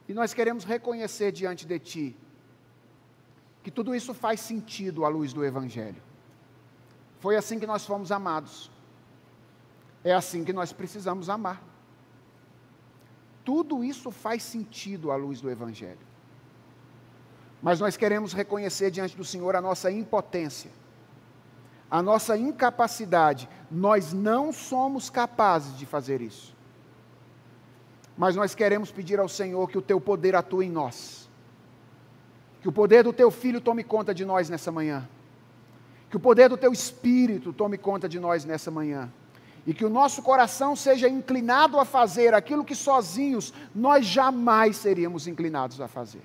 [0.08, 2.16] E nós queremos reconhecer diante de ti
[3.62, 6.02] que tudo isso faz sentido à luz do Evangelho.
[7.20, 8.70] Foi assim que nós fomos amados.
[10.02, 11.62] É assim que nós precisamos amar.
[13.44, 16.06] Tudo isso faz sentido à luz do Evangelho.
[17.62, 20.70] Mas nós queremos reconhecer diante do Senhor a nossa impotência
[21.92, 23.46] a nossa incapacidade.
[23.70, 26.56] Nós não somos capazes de fazer isso.
[28.16, 31.21] Mas nós queremos pedir ao Senhor que o teu poder atue em nós.
[32.62, 35.06] Que o poder do teu filho tome conta de nós nessa manhã.
[36.08, 39.12] Que o poder do teu espírito tome conta de nós nessa manhã.
[39.66, 45.26] E que o nosso coração seja inclinado a fazer aquilo que sozinhos nós jamais seríamos
[45.26, 46.22] inclinados a fazer.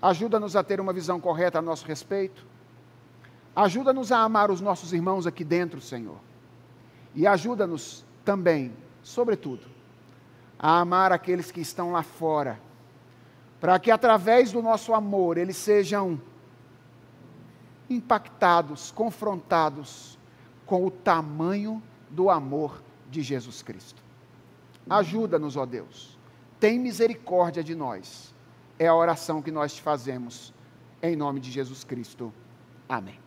[0.00, 2.46] Ajuda-nos a ter uma visão correta a nosso respeito
[3.56, 6.18] Ajuda-nos a amar os nossos irmãos aqui dentro, Senhor.
[7.14, 8.70] E ajuda-nos também,
[9.02, 9.62] sobretudo,
[10.58, 12.60] a amar aqueles que estão lá fora,
[13.60, 16.20] para que através do nosso amor eles sejam
[17.88, 20.18] impactados, confrontados
[20.64, 24.02] com o tamanho do amor de Jesus Cristo.
[24.88, 26.18] Ajuda-nos, ó Deus.
[26.58, 28.34] Tem misericórdia de nós.
[28.78, 30.52] É a oração que nós te fazemos.
[31.02, 32.32] Em nome de Jesus Cristo.
[32.88, 33.25] Amém.